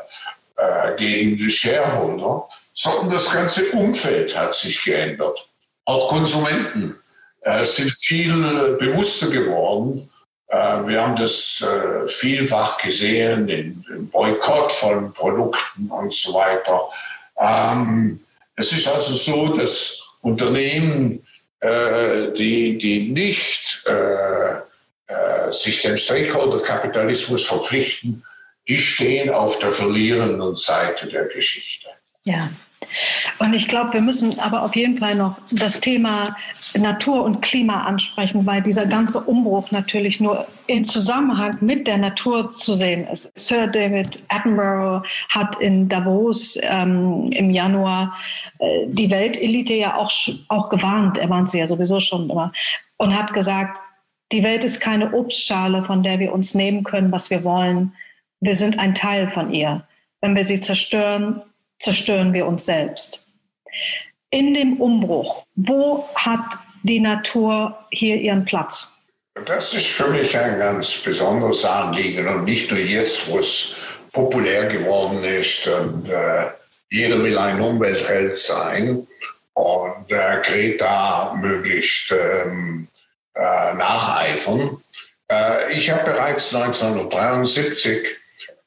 äh, 0.58 0.94
äh, 0.94 0.96
gegen 0.96 1.38
die 1.38 1.52
Shareholder, 1.52 2.48
sondern 2.74 3.12
das 3.12 3.32
ganze 3.32 3.70
Umfeld 3.72 4.36
hat 4.36 4.56
sich 4.56 4.82
geändert. 4.86 5.46
Auch 5.84 6.08
Konsumenten 6.08 6.96
äh, 7.42 7.66
sind 7.66 7.92
viel 7.92 8.78
bewusster 8.80 9.28
geworden. 9.28 10.10
Äh, 10.48 10.88
wir 10.88 11.02
haben 11.02 11.18
das 11.18 11.62
äh, 11.62 12.08
vielfach 12.08 12.78
gesehen, 12.78 13.48
den, 13.48 14.10
Boykott 14.10 14.72
von 14.72 15.12
Produkten 15.12 15.90
und 15.90 16.14
so 16.14 16.34
weiter. 16.34 16.90
Ähm, 17.38 18.22
es 18.56 18.72
ist 18.72 18.88
also 18.88 19.14
so, 19.16 19.58
dass 19.58 20.03
Unternehmen, 20.24 21.26
äh, 21.60 22.32
die, 22.38 22.78
die 22.78 23.10
nicht 23.10 23.84
äh, 23.86 24.56
äh, 25.08 25.52
sich 25.52 25.82
dem 25.82 25.98
Stakeholder-Kapitalismus 25.98 27.46
verpflichten, 27.46 28.24
die 28.68 28.80
stehen 28.80 29.30
auf 29.30 29.60
der 29.60 29.74
verlierenden 29.74 30.56
Seite 30.56 31.08
der 31.08 31.26
Geschichte. 31.26 31.90
Ja, 32.24 32.50
und 33.40 33.54
ich 33.54 33.68
glaube, 33.68 33.94
wir 33.94 34.02
müssen 34.02 34.40
aber 34.40 34.64
auf 34.64 34.76
jeden 34.76 34.98
Fall 34.98 35.16
noch 35.16 35.38
das 35.52 35.80
Thema 35.80 36.38
Natur 36.78 37.24
und 37.24 37.42
Klima 37.42 37.84
ansprechen, 37.84 38.46
weil 38.46 38.62
dieser 38.62 38.86
ganze 38.86 39.20
Umbruch 39.20 39.72
natürlich 39.72 40.20
nur 40.20 40.48
in 40.68 40.84
Zusammenhang 40.84 41.58
mit 41.62 41.88
der 41.88 41.98
Natur 41.98 42.52
zu 42.52 42.74
sehen 42.74 43.08
ist. 43.08 43.32
Sir 43.38 43.68
David 43.68 44.24
Attenborough 44.30 45.04
hat 45.30 45.60
in 45.60 45.90
Davos 45.90 46.58
ähm, 46.62 47.32
im 47.32 47.50
Januar 47.50 48.16
äh, 48.60 48.86
die 48.88 49.10
Weltelite 49.10 49.76
ja 49.76 49.98
auch, 49.98 50.12
auch 50.50 50.70
gewarnt, 50.70 51.18
er 51.18 51.30
warnt 51.30 51.50
sie 51.50 51.60
ja 51.60 51.68
sowieso 51.68 52.00
schon 52.00 52.30
immer, 52.30 52.52
und 52.98 53.18
hat 53.18 53.34
gesagt, 53.34 53.80
die 54.32 54.44
Welt 54.44 54.64
ist 54.64 54.80
keine 54.80 55.14
Obstschale, 55.14 55.84
von 55.84 56.02
der 56.02 56.20
wir 56.20 56.34
uns 56.34 56.56
nehmen 56.56 56.84
können, 56.84 57.12
was 57.12 57.30
wir 57.30 57.44
wollen. 57.44 57.94
wir 58.40 58.56
sind 58.56 58.78
ein 58.80 58.96
Teil 58.96 59.30
von 59.30 59.54
ihr. 59.54 59.88
Wenn 60.22 60.36
wir 60.36 60.44
sie 60.44 60.60
zerstören, 60.60 61.42
zerstören 61.80 62.34
wir 62.34 62.48
uns 62.48 62.66
selbst. 62.66 63.28
In 64.32 64.54
dem 64.54 64.82
Umbruch, 64.82 65.44
wo 65.56 66.08
hat 66.16 66.58
die 66.84 67.00
Natur 67.00 67.78
hier 67.92 68.18
ihren 68.18 68.46
Platz? 68.46 68.92
Das 69.46 69.74
ist 69.74 69.88
für 69.88 70.08
mich 70.10 70.38
ein 70.38 70.60
ganz 70.60 70.98
besonderes 70.98 71.66
Anliegen 71.66 72.28
und 72.28 72.46
nicht 72.46 72.70
nur 72.70 72.80
jetzt, 72.80 73.28
wo 73.28 73.40
es 73.40 73.76
populär 74.12 74.66
geworden 74.66 75.24
ist 75.24 75.68
und 75.68 76.08
äh, 76.08 76.52
jeder 76.92 77.24
will 77.24 77.38
ein 77.38 77.60
Umweltheld 77.60 78.38
sein 78.38 79.08
und 79.54 80.12
äh, 80.12 80.42
Greta 80.44 81.34
möglichst 81.42 82.12
ähm, 82.12 82.88
äh, 83.34 83.74
nacheifern. 83.74 84.84
Äh, 85.32 85.74
ich 85.74 85.90
habe 85.90 86.12
bereits 86.12 86.54
1973 86.54 88.08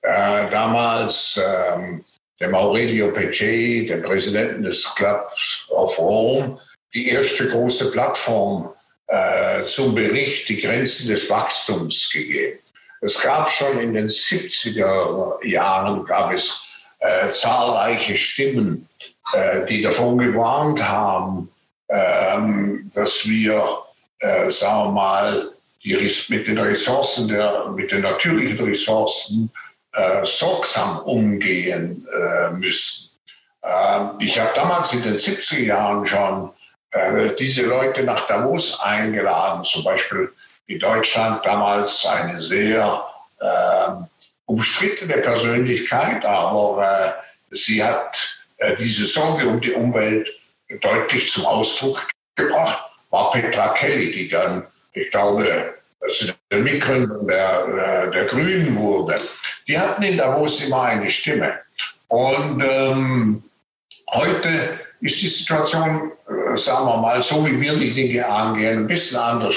äh, 0.03 0.51
damals 0.51 1.41
ähm, 1.41 2.05
dem 2.41 2.55
Aurelio 2.55 3.13
Pecce, 3.13 3.87
dem 3.87 4.03
Präsidenten 4.03 4.65
des 4.65 4.85
Clubs 4.97 5.67
of 5.71 5.97
Rome, 5.99 6.59
die 6.97 7.11
erste 7.11 7.49
große 7.49 7.91
Plattform 7.91 8.73
äh, 9.07 9.65
zum 9.65 9.95
Bericht 9.95 10.49
die 10.49 10.59
Grenzen 10.59 11.09
des 11.09 11.29
Wachstums 11.29 12.11
gegeben. 12.11 12.59
Es 13.03 13.21
gab 13.21 13.51
schon 13.51 13.79
in 13.79 13.93
den 13.93 14.09
70er 14.09 15.47
Jahren 15.47 16.07
gab 16.07 16.33
es 16.33 16.65
äh, 17.01 17.33
zahlreiche 17.35 18.17
Stimmen, 18.17 18.89
äh, 19.35 19.67
die 19.67 19.83
davon 19.83 20.17
gewarnt 20.17 20.83
haben, 20.83 21.53
ähm, 21.91 22.91
dass 22.95 23.29
wir, 23.29 23.63
äh, 24.21 24.51
sagen 24.51 24.87
wir 24.87 24.93
mal, 24.93 25.53
die, 25.85 26.11
mit 26.31 26.47
den 26.47 26.59
Ressourcen, 26.59 27.29
der, 27.29 27.69
mit 27.77 27.93
den 27.93 28.01
natürlichen 28.01 28.65
Ressourcen 28.65 29.53
äh, 29.93 30.25
sorgsam 30.25 31.01
umgehen 31.01 32.09
äh, 32.11 32.53
müssen. 32.53 33.11
Ähm, 33.63 34.13
ich 34.19 34.41
habe 34.41 34.53
damals 34.55 34.95
in 34.95 35.03
den 35.03 35.19
70er 35.19 35.63
Jahren 35.63 36.07
schon 36.07 36.51
äh, 36.93 37.35
diese 37.39 37.67
Leute 37.67 38.03
nach 38.03 38.27
Davos 38.27 38.81
eingeladen, 38.81 39.65
zum 39.65 39.85
Beispiel 39.85 40.33
in 40.67 40.79
Deutschland 40.79 41.45
damals 41.45 42.05
eine 42.07 42.41
sehr 42.41 43.05
äh, 43.41 43.93
umstrittene 44.47 45.19
Persönlichkeit, 45.19 46.25
aber 46.25 47.17
äh, 47.51 47.55
sie 47.55 47.83
hat 47.83 48.39
äh, 48.59 48.77
diese 48.77 49.05
Sorge 49.05 49.47
um 49.49 49.61
die 49.61 49.73
Umwelt 49.73 50.29
deutlich 50.81 51.31
zum 51.31 51.47
Ausdruck 51.47 52.09
gebracht, 52.35 52.85
war 53.11 53.33
Petra 53.33 53.69
Kelly, 53.75 54.13
die 54.13 54.29
dann, 54.29 54.67
ich 54.93 55.11
glaube, 55.11 55.75
also 56.01 56.33
der 56.51 56.59
Mitgründer 56.61 57.23
der, 57.25 58.07
äh, 58.07 58.11
der 58.11 58.25
Grünen 58.27 58.77
wurde. 58.77 59.17
Die 59.67 59.79
hatten 59.79 60.03
in 60.03 60.19
Davos 60.19 60.63
immer 60.63 60.83
eine 60.83 61.11
Stimme. 61.11 61.61
Und 62.09 62.63
ähm, 62.65 63.43
heute 64.13 64.86
ist 65.01 65.23
die 65.23 65.29
Situation, 65.29 66.13
äh, 66.29 66.57
sagen 66.57 66.87
wir 66.87 66.97
mal, 66.97 67.23
so 67.23 67.47
wie 67.47 67.61
wir 67.61 67.75
die 67.75 67.95
Dinge 67.95 68.27
angehen, 68.27 68.81
ein 68.81 68.87
bisschen 68.87 69.19
anders. 69.19 69.57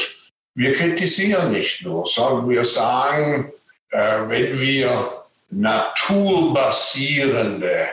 Wir 0.56 0.74
kritisieren 0.74 1.52
nicht 1.52 1.84
nur, 1.84 2.06
sondern 2.06 2.50
wir 2.50 2.66
sagen, 2.66 3.52
äh, 3.92 4.20
wenn 4.28 4.60
wir 4.60 5.24
naturbasierende 5.50 7.88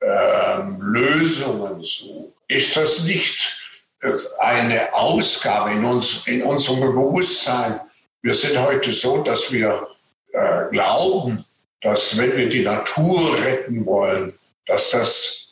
äh, 0.00 0.58
Lösungen 0.78 1.82
suchen, 1.82 2.32
ist 2.48 2.76
das 2.76 3.04
nicht 3.04 3.56
äh, 4.00 4.12
eine 4.38 4.94
Ausgabe 4.94 5.72
in, 5.72 5.84
uns, 5.84 6.26
in 6.26 6.42
unserem 6.42 6.80
Bewusstsein. 6.80 7.78
Wir 8.22 8.34
sind 8.34 8.58
heute 8.58 8.92
so, 8.92 9.22
dass 9.22 9.52
wir 9.52 9.86
äh, 10.32 10.64
glauben, 10.70 11.44
dass 11.82 12.18
wenn 12.18 12.36
wir 12.36 12.48
die 12.48 12.62
Natur 12.62 13.38
retten 13.38 13.86
wollen, 13.86 14.32
dass 14.66 14.90
das 14.90 15.45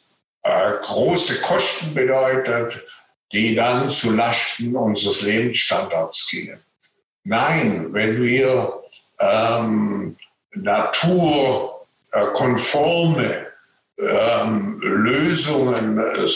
äh, 0.45 0.73
große 0.83 1.41
Kosten 1.41 1.93
bedeutet, 1.95 2.85
die 3.33 3.55
dann 3.55 3.89
zu 3.91 4.15
Lasten 4.15 4.77
unseres 4.77 5.23
Lebensstandards 5.23 6.29
gehen. 6.31 6.61
Nein, 7.25 7.89
wenn 7.93 8.23
wir 8.23 8.83
ähm, 9.19 10.17
naturkonforme 10.53 13.47
ähm, 13.99 14.79
Lösungen, 14.81 15.99
äh, 15.99 16.29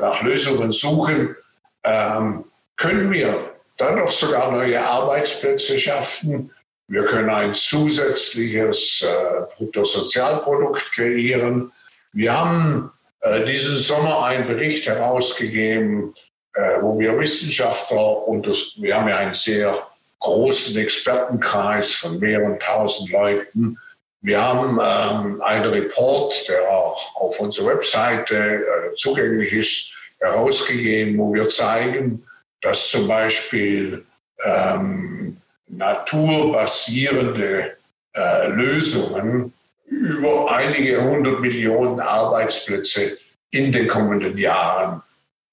nach 0.00 0.22
Lösungen 0.22 0.72
suchen, 0.72 1.36
ähm, 1.84 2.44
können 2.76 3.12
wir 3.12 3.52
dadurch 3.76 4.12
sogar 4.12 4.50
neue 4.52 4.82
Arbeitsplätze 4.84 5.78
schaffen. 5.80 6.52
Wir 6.86 7.04
können 7.06 7.30
ein 7.30 7.54
zusätzliches 7.54 9.02
äh, 9.02 9.42
Bruttosozialprodukt 9.56 10.92
kreieren. 10.92 11.72
Wir 12.12 12.38
haben 12.38 12.92
äh, 13.20 13.44
diesen 13.44 13.78
Sommer 13.78 14.24
einen 14.24 14.46
Bericht 14.46 14.86
herausgegeben, 14.86 16.14
äh, 16.54 16.80
wo 16.80 16.98
wir 16.98 17.18
Wissenschaftler 17.18 18.26
und 18.26 18.46
das, 18.46 18.72
wir 18.76 18.96
haben 18.96 19.08
ja 19.08 19.18
einen 19.18 19.34
sehr 19.34 19.74
großen 20.20 20.76
Expertenkreis 20.76 21.92
von 21.92 22.18
mehreren 22.18 22.58
tausend 22.58 23.10
Leuten. 23.10 23.78
Wir 24.20 24.42
haben 24.42 24.80
ähm, 24.82 25.40
einen 25.42 25.70
Report, 25.70 26.48
der 26.48 26.68
auch 26.68 27.14
auf 27.16 27.38
unserer 27.38 27.68
Webseite 27.68 28.34
äh, 28.34 28.94
zugänglich 28.96 29.52
ist, 29.52 29.92
herausgegeben, 30.18 31.16
wo 31.18 31.32
wir 31.32 31.48
zeigen, 31.48 32.26
dass 32.60 32.88
zum 32.88 33.06
Beispiel 33.06 34.04
ähm, 34.44 35.40
naturbasierende 35.68 37.76
äh, 38.14 38.48
Lösungen 38.48 39.52
über 39.88 40.50
einige 40.50 41.02
hundert 41.02 41.40
Millionen 41.40 42.00
Arbeitsplätze 42.00 43.18
in 43.50 43.72
den 43.72 43.88
kommenden 43.88 44.36
Jahren 44.36 45.02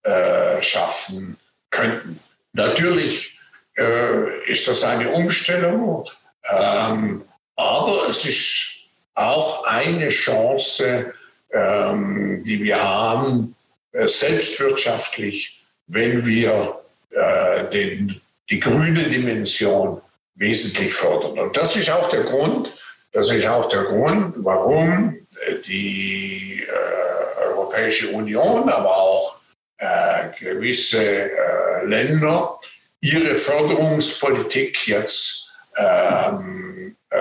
äh, 0.03 0.61
schaffen 0.61 1.37
könnten. 1.69 2.19
Natürlich 2.53 3.37
äh, 3.77 4.51
ist 4.51 4.67
das 4.67 4.83
eine 4.83 5.09
Umstellung, 5.09 6.09
ähm, 6.51 7.23
aber 7.55 8.09
es 8.09 8.25
ist 8.25 8.79
auch 9.13 9.65
eine 9.65 10.09
Chance, 10.09 11.13
ähm, 11.51 12.43
die 12.43 12.61
wir 12.61 12.83
haben, 12.83 13.55
äh, 13.93 14.07
selbstwirtschaftlich, 14.07 15.63
wenn 15.87 16.25
wir 16.25 16.81
äh, 17.11 17.69
den, 17.69 18.19
die 18.49 18.59
grüne 18.59 19.03
Dimension 19.03 20.01
wesentlich 20.35 20.93
fördern. 20.93 21.39
Und 21.39 21.55
das 21.55 21.75
ist 21.77 21.89
auch 21.89 22.09
der 22.09 22.23
Grund, 22.23 22.71
das 23.15 23.31
ist 23.31 23.47
auch 23.47 23.67
der 23.69 23.85
Grund, 23.85 24.35
warum 24.39 25.15
äh, 25.47 25.55
die 25.65 26.61
äh, 26.67 27.43
Europäische 27.45 28.09
Union, 28.09 28.67
aber 28.67 28.93
auch 28.93 29.37
äh, 29.77 30.27
gewisse 30.37 31.01
äh, 31.01 31.85
Länder 31.85 32.59
ihre 32.99 33.35
Förderungspolitik 33.35 34.85
jetzt 34.87 35.49
ähm, 35.77 36.97
äh, 37.09 37.17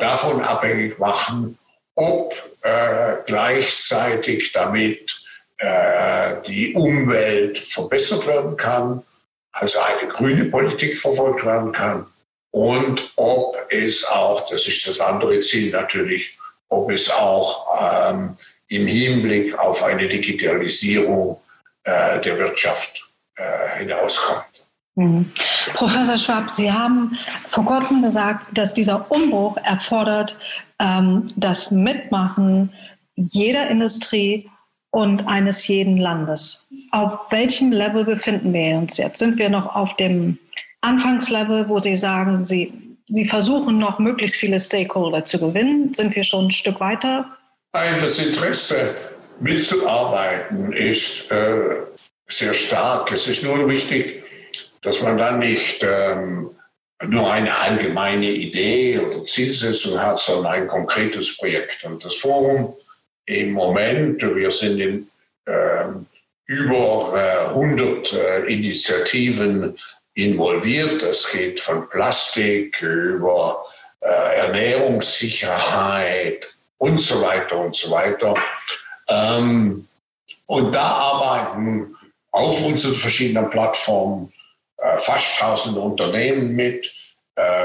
davon 0.00 0.40
abhängig 0.40 0.98
machen, 0.98 1.58
ob 1.96 2.32
gleichzeitig 3.26 4.52
damit 4.52 5.25
äh, 5.58 6.36
die 6.46 6.74
Umwelt 6.74 7.58
verbessert 7.58 8.26
werden 8.26 8.56
kann, 8.56 9.02
also 9.52 9.78
eine 9.80 10.08
grüne 10.08 10.44
Politik 10.46 10.98
verfolgt 10.98 11.44
werden 11.44 11.72
kann 11.72 12.06
und 12.56 13.12
ob 13.16 13.54
es 13.68 14.06
auch, 14.06 14.48
das 14.48 14.66
ist 14.66 14.86
das 14.86 14.98
andere 14.98 15.40
Ziel 15.40 15.70
natürlich, 15.72 16.38
ob 16.70 16.90
es 16.90 17.10
auch 17.10 17.66
ähm, 18.10 18.38
im 18.68 18.86
Hinblick 18.86 19.58
auf 19.58 19.84
eine 19.84 20.08
Digitalisierung 20.08 21.38
äh, 21.84 22.18
der 22.22 22.38
Wirtschaft 22.38 23.06
äh, 23.36 23.80
hinauskommt. 23.80 24.46
Mhm. 24.94 25.30
Professor 25.74 26.16
Schwab, 26.16 26.50
Sie 26.50 26.72
haben 26.72 27.18
vor 27.50 27.66
kurzem 27.66 28.02
gesagt, 28.02 28.46
dass 28.56 28.72
dieser 28.72 29.10
Umbruch 29.10 29.58
erfordert 29.58 30.38
ähm, 30.78 31.28
das 31.36 31.70
Mitmachen 31.70 32.72
jeder 33.16 33.68
Industrie 33.68 34.50
und 34.96 35.28
eines 35.28 35.68
jeden 35.68 35.98
Landes. 35.98 36.68
Auf 36.90 37.30
welchem 37.30 37.70
Level 37.70 38.06
befinden 38.06 38.54
wir 38.54 38.78
uns 38.78 38.96
jetzt? 38.96 39.18
Sind 39.18 39.36
wir 39.36 39.50
noch 39.50 39.76
auf 39.76 39.94
dem 39.96 40.38
Anfangslevel, 40.80 41.68
wo 41.68 41.78
Sie 41.78 41.96
sagen, 41.96 42.42
Sie, 42.42 42.72
Sie 43.06 43.28
versuchen 43.28 43.78
noch 43.78 43.98
möglichst 43.98 44.36
viele 44.36 44.58
Stakeholder 44.58 45.22
zu 45.22 45.38
gewinnen? 45.38 45.92
Sind 45.92 46.16
wir 46.16 46.24
schon 46.24 46.46
ein 46.46 46.50
Stück 46.50 46.80
weiter? 46.80 47.26
Nein, 47.74 47.96
das 48.00 48.18
Interesse 48.18 48.96
mitzuarbeiten 49.38 50.72
ist 50.72 51.30
äh, 51.30 51.82
sehr 52.26 52.54
stark. 52.54 53.12
Es 53.12 53.28
ist 53.28 53.44
nur 53.44 53.68
wichtig, 53.68 54.24
dass 54.80 55.02
man 55.02 55.18
dann 55.18 55.40
nicht 55.40 55.84
ähm, 55.84 56.52
nur 57.04 57.30
eine 57.30 57.54
allgemeine 57.54 58.30
Idee 58.30 58.98
oder 58.98 59.26
Zielsetzung 59.26 60.00
hat, 60.00 60.22
sondern 60.22 60.54
ein 60.54 60.68
konkretes 60.68 61.36
Projekt. 61.36 61.84
Und 61.84 62.02
das 62.02 62.16
Forum 62.16 62.74
im 63.26 63.52
Moment, 63.52 64.22
wir 64.22 64.50
sind 64.50 64.80
in, 64.80 65.10
ähm, 65.46 66.06
über 66.46 67.50
100 67.50 68.14
Initiativen 68.46 69.78
involviert. 70.14 71.02
Das 71.02 71.30
geht 71.30 71.60
von 71.60 71.86
Plastik 71.88 72.80
über 72.80 73.62
Ernährungssicherheit 74.00 76.46
und 76.78 77.00
so 77.00 77.20
weiter 77.20 77.58
und 77.58 77.74
so 77.74 77.90
weiter. 77.90 78.34
Ähm, 79.08 79.88
und 80.46 80.72
da 80.72 80.82
arbeiten 80.82 81.96
auf 82.30 82.64
unseren 82.64 82.94
verschiedenen 82.94 83.50
Plattformen 83.50 84.32
fast 84.98 85.42
1000 85.42 85.78
Unternehmen 85.78 86.54
mit. 86.54 86.94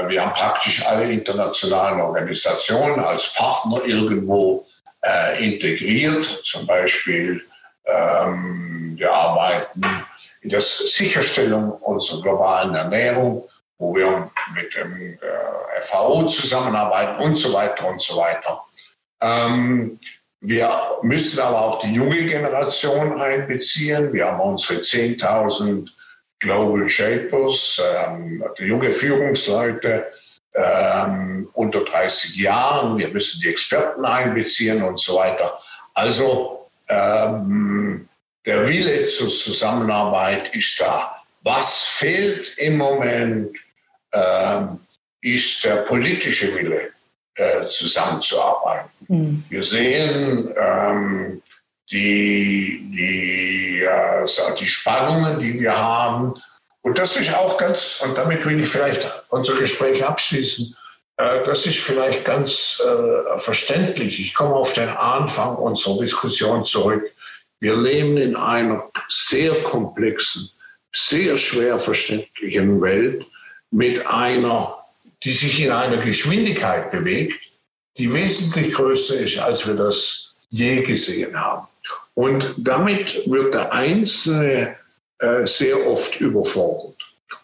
Wir 0.08 0.24
haben 0.24 0.34
praktisch 0.34 0.84
alle 0.84 1.12
internationalen 1.12 2.00
Organisationen 2.00 2.98
als 2.98 3.32
Partner 3.34 3.82
irgendwo 3.84 4.66
integriert, 5.40 6.24
zum 6.44 6.66
Beispiel 6.66 7.42
ähm, 7.86 8.94
wir 8.96 9.12
arbeiten 9.12 9.82
in 10.42 10.50
der 10.50 10.60
Sicherstellung 10.60 11.72
unserer 11.72 12.22
globalen 12.22 12.74
Ernährung, 12.74 13.48
wo 13.78 13.94
wir 13.94 14.30
mit 14.54 14.74
dem 14.76 15.18
äh, 15.20 15.80
FAO 15.80 16.26
zusammenarbeiten 16.26 17.20
und 17.22 17.36
so 17.36 17.52
weiter 17.52 17.88
und 17.88 18.00
so 18.00 18.16
weiter. 18.16 18.62
Ähm, 19.20 19.98
wir 20.40 20.98
müssen 21.02 21.40
aber 21.40 21.60
auch 21.60 21.78
die 21.78 21.92
junge 21.92 22.26
Generation 22.26 23.20
einbeziehen. 23.20 24.12
Wir 24.12 24.26
haben 24.26 24.40
unsere 24.40 24.80
10.000 24.80 25.88
Global 26.40 26.88
Shapers, 26.88 27.80
ähm, 27.96 28.44
junge 28.58 28.90
Führungsleute 28.90 30.06
ähm, 30.54 31.48
unter 31.54 31.84
30 31.84 32.36
Jahren. 32.36 32.98
Wir 32.98 33.08
müssen 33.08 33.40
die 33.40 33.48
Experten 33.48 34.04
einbeziehen 34.04 34.82
und 34.82 35.00
so 35.00 35.16
weiter. 35.16 35.58
Also 35.94 36.70
ähm, 36.88 38.08
der 38.44 38.68
Wille 38.68 39.06
zur 39.08 39.28
Zusammenarbeit 39.28 40.54
ist 40.54 40.80
da. 40.80 41.16
Was 41.42 41.84
fehlt 41.84 42.56
im 42.58 42.76
Moment, 42.76 43.56
ähm, 44.12 44.80
ist 45.20 45.64
der 45.64 45.76
politische 45.76 46.54
Wille, 46.54 46.90
äh, 47.36 47.68
zusammenzuarbeiten. 47.68 48.90
Mhm. 49.08 49.44
Wir 49.48 49.62
sehen 49.62 50.52
ähm, 50.56 51.42
die, 51.90 52.90
die, 52.94 53.82
äh, 53.82 54.54
die 54.58 54.66
Spannungen, 54.66 55.40
die 55.40 55.58
wir 55.60 55.76
haben. 55.76 56.34
Und 56.82 56.98
das 56.98 57.16
ist 57.16 57.32
auch 57.34 57.56
ganz, 57.58 58.02
und 58.04 58.16
damit 58.18 58.44
will 58.44 58.60
ich 58.60 58.68
vielleicht 58.68 59.08
unser 59.28 59.54
Gespräch 59.54 60.04
abschließen, 60.04 60.76
äh, 61.16 61.44
das 61.44 61.66
ist 61.66 61.78
vielleicht 61.78 62.24
ganz 62.24 62.82
äh, 62.84 63.38
verständlich. 63.38 64.20
Ich 64.20 64.34
komme 64.34 64.54
auf 64.54 64.72
den 64.72 64.88
Anfang 64.88 65.56
unserer 65.56 66.00
Diskussion 66.00 66.64
zurück. 66.64 67.04
Wir 67.60 67.76
leben 67.76 68.16
in 68.16 68.34
einer 68.34 68.90
sehr 69.08 69.62
komplexen, 69.62 70.50
sehr 70.92 71.38
schwer 71.38 71.78
verständlichen 71.78 72.80
Welt 72.82 73.24
mit 73.70 74.06
einer, 74.06 74.84
die 75.22 75.32
sich 75.32 75.62
in 75.62 75.70
einer 75.70 75.98
Geschwindigkeit 75.98 76.90
bewegt, 76.90 77.40
die 77.96 78.12
wesentlich 78.12 78.74
größer 78.74 79.20
ist, 79.20 79.38
als 79.38 79.66
wir 79.66 79.74
das 79.74 80.34
je 80.50 80.82
gesehen 80.82 81.38
haben. 81.38 81.68
Und 82.14 82.54
damit 82.58 83.22
wird 83.26 83.54
der 83.54 83.72
Einzelne 83.72 84.76
äh, 85.22 85.46
sehr 85.46 85.86
oft 85.86 86.20
überfordert. 86.20 86.96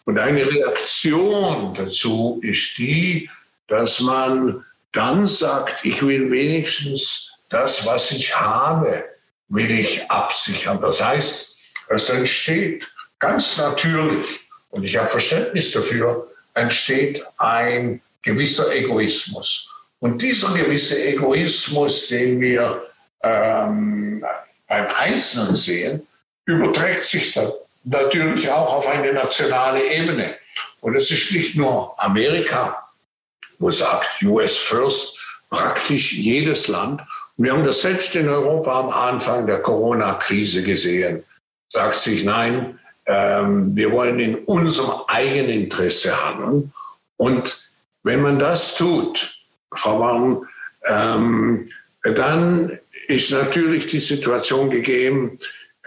Und 0.04 0.18
eine 0.18 0.44
Reaktion 0.50 1.74
dazu 1.74 2.40
ist 2.42 2.76
die, 2.76 3.30
dass 3.68 4.00
man 4.00 4.64
dann 4.92 5.28
sagt, 5.28 5.84
ich 5.84 6.02
will 6.02 6.28
wenigstens 6.28 7.32
das, 7.50 7.86
was 7.86 8.10
ich 8.10 8.34
habe, 8.34 9.04
will 9.48 9.70
ich 9.70 10.10
absichern. 10.10 10.80
Das 10.80 11.04
heißt, 11.04 11.56
es 11.88 12.10
entsteht 12.10 12.84
ganz 13.20 13.58
natürlich, 13.58 14.40
und 14.70 14.82
ich 14.82 14.96
habe 14.96 15.08
Verständnis 15.08 15.70
dafür, 15.70 16.28
entsteht 16.54 17.24
ein 17.36 18.02
gewisser 18.22 18.74
Egoismus. 18.74 19.70
Und 20.00 20.20
dieser 20.20 20.52
gewisse 20.52 21.00
Egoismus, 21.06 22.08
den 22.08 22.40
wir 22.40 22.82
ähm, 23.22 24.24
beim 24.66 24.86
Einzelnen 24.96 25.54
sehen, 25.54 26.06
überträgt 26.44 27.04
sich 27.04 27.34
dann 27.34 27.52
natürlich 27.88 28.50
auch 28.50 28.72
auf 28.72 28.86
eine 28.86 29.12
nationale 29.12 29.82
Ebene. 29.82 30.36
Und 30.80 30.94
es 30.96 31.10
ist 31.10 31.32
nicht 31.32 31.56
nur 31.56 31.94
Amerika, 32.02 32.88
wo 33.58 33.70
sagt 33.70 34.22
US 34.22 34.56
First 34.56 35.18
praktisch 35.50 36.12
jedes 36.12 36.68
Land. 36.68 37.00
Und 37.36 37.44
wir 37.44 37.52
haben 37.52 37.64
das 37.64 37.82
selbst 37.82 38.14
in 38.14 38.28
Europa 38.28 38.80
am 38.80 38.90
Anfang 38.90 39.46
der 39.46 39.60
Corona-Krise 39.60 40.62
gesehen. 40.62 41.24
Sagt 41.70 41.96
sich, 41.96 42.24
nein, 42.24 42.78
ähm, 43.06 43.74
wir 43.74 43.90
wollen 43.92 44.20
in 44.20 44.36
unserem 44.36 45.02
eigenen 45.08 45.50
Interesse 45.50 46.24
handeln. 46.24 46.72
Und 47.16 47.62
wenn 48.02 48.20
man 48.20 48.38
das 48.38 48.76
tut, 48.76 49.34
Frau 49.74 49.98
Baum, 49.98 50.46
ähm, 50.86 51.70
dann 52.02 52.78
ist 53.08 53.32
natürlich 53.32 53.88
die 53.88 54.00
Situation 54.00 54.70
gegeben, 54.70 55.38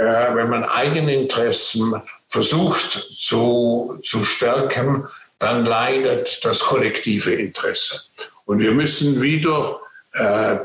wenn 0.06 0.50
man 0.50 0.64
eigene 0.64 1.14
Interessen 1.14 2.02
versucht 2.28 3.08
zu, 3.20 4.00
zu 4.04 4.24
stärken, 4.24 5.08
dann 5.40 5.66
leidet 5.66 6.44
das 6.46 6.60
kollektive 6.60 7.34
Interesse. 7.34 8.02
Und 8.46 8.60
wir 8.60 8.72
müssen 8.72 9.22
wieder 9.22 9.80
äh, 10.14 10.58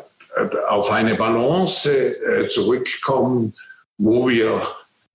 auf 0.69 0.91
eine 0.91 1.15
Balance 1.15 1.91
äh, 1.91 2.49
zurückkommen, 2.49 3.55
wo 3.99 4.29
wir 4.29 4.61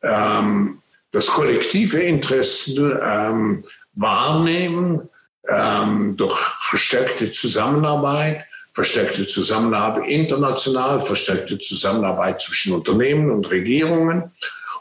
ähm, 0.01 0.81
das 1.11 1.27
kollektive 1.27 1.99
Interesse 1.99 2.99
ähm, 3.03 3.63
wahrnehmen 3.93 5.09
ähm, 5.47 6.15
durch 6.17 6.37
verstärkte 6.59 7.31
Zusammenarbeit, 7.31 8.45
verstärkte 8.73 9.27
Zusammenarbeit 9.27 10.07
international, 10.09 10.99
verstärkte 10.99 11.59
Zusammenarbeit 11.59 12.41
zwischen 12.41 12.73
Unternehmen 12.73 13.31
und 13.31 13.49
Regierungen 13.49 14.31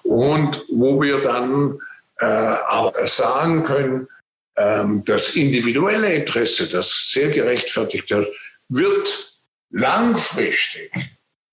und 0.03 0.65
wo 0.71 1.01
wir 1.03 1.21
dann 1.23 1.79
äh, 2.19 2.55
auch 2.69 2.95
sagen 3.07 3.63
können, 3.63 4.09
ähm, 4.57 5.03
das 5.05 5.35
individuelle 5.37 6.13
Interesse, 6.13 6.69
das 6.69 7.11
sehr 7.11 7.31
gerechtfertigt 7.31 8.11
ist, 8.11 8.31
wird 8.69 9.35
langfristig, 9.71 10.91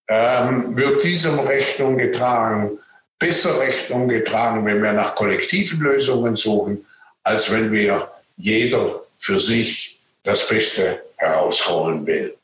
ähm, 0.08 0.76
wird 0.76 1.04
diesem 1.04 1.40
Rechnung 1.40 1.98
getragen, 1.98 2.80
besser 3.20 3.60
Rechnung 3.60 4.08
getragen, 4.08 4.66
wenn 4.66 4.82
wir 4.82 4.94
nach 4.94 5.16
kollektiven 5.16 5.80
Lösungen 5.80 6.36
suchen, 6.36 6.86
als 7.24 7.52
wenn 7.52 7.72
wir 7.72 8.12
jeder 8.38 9.04
für 9.16 9.40
sich 9.40 9.97
das 10.28 10.48
Beste 10.48 11.02
herausholen 11.16 12.06
will. 12.06 12.36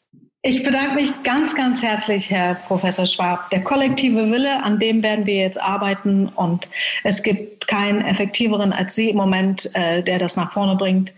Ich 0.42 0.64
bedanke 0.64 0.96
mich 0.96 1.12
ganz, 1.24 1.56
ganz 1.56 1.84
herzlich, 1.84 2.30
Herr 2.30 2.56
Professor 2.68 3.06
Schwab. 3.06 3.50
Der 3.52 3.64
kollektive 3.64 4.30
Wille, 4.30 4.64
an 4.64 4.80
dem 4.80 5.04
werden 5.04 5.26
wir 5.26 5.36
jetzt 5.36 5.62
arbeiten 5.62 6.28
und 6.30 6.68
es 7.04 7.24
gibt 7.24 7.68
keinen 7.68 8.04
effektiveren 8.04 8.74
als 8.74 8.96
Sie 8.96 9.10
im 9.10 9.18
Moment, 9.18 9.70
äh, 9.74 10.02
der 10.02 10.18
das 10.18 10.36
nach 10.36 10.52
vorne 10.52 10.76
bringt. 10.76 11.14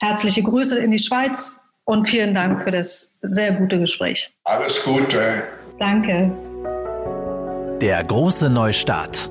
Herzliche 0.00 0.42
Grüße 0.42 0.78
in 0.78 0.90
die 0.90 0.98
Schweiz 0.98 1.60
und 1.84 2.08
vielen 2.08 2.34
Dank 2.34 2.64
für 2.64 2.70
das 2.70 3.16
sehr 3.22 3.52
gute 3.52 3.78
Gespräch. 3.78 4.30
Alles 4.44 4.82
Gute. 4.84 5.44
Danke. 5.78 6.30
Der 7.80 8.02
große 8.02 8.50
Neustart. 8.50 9.30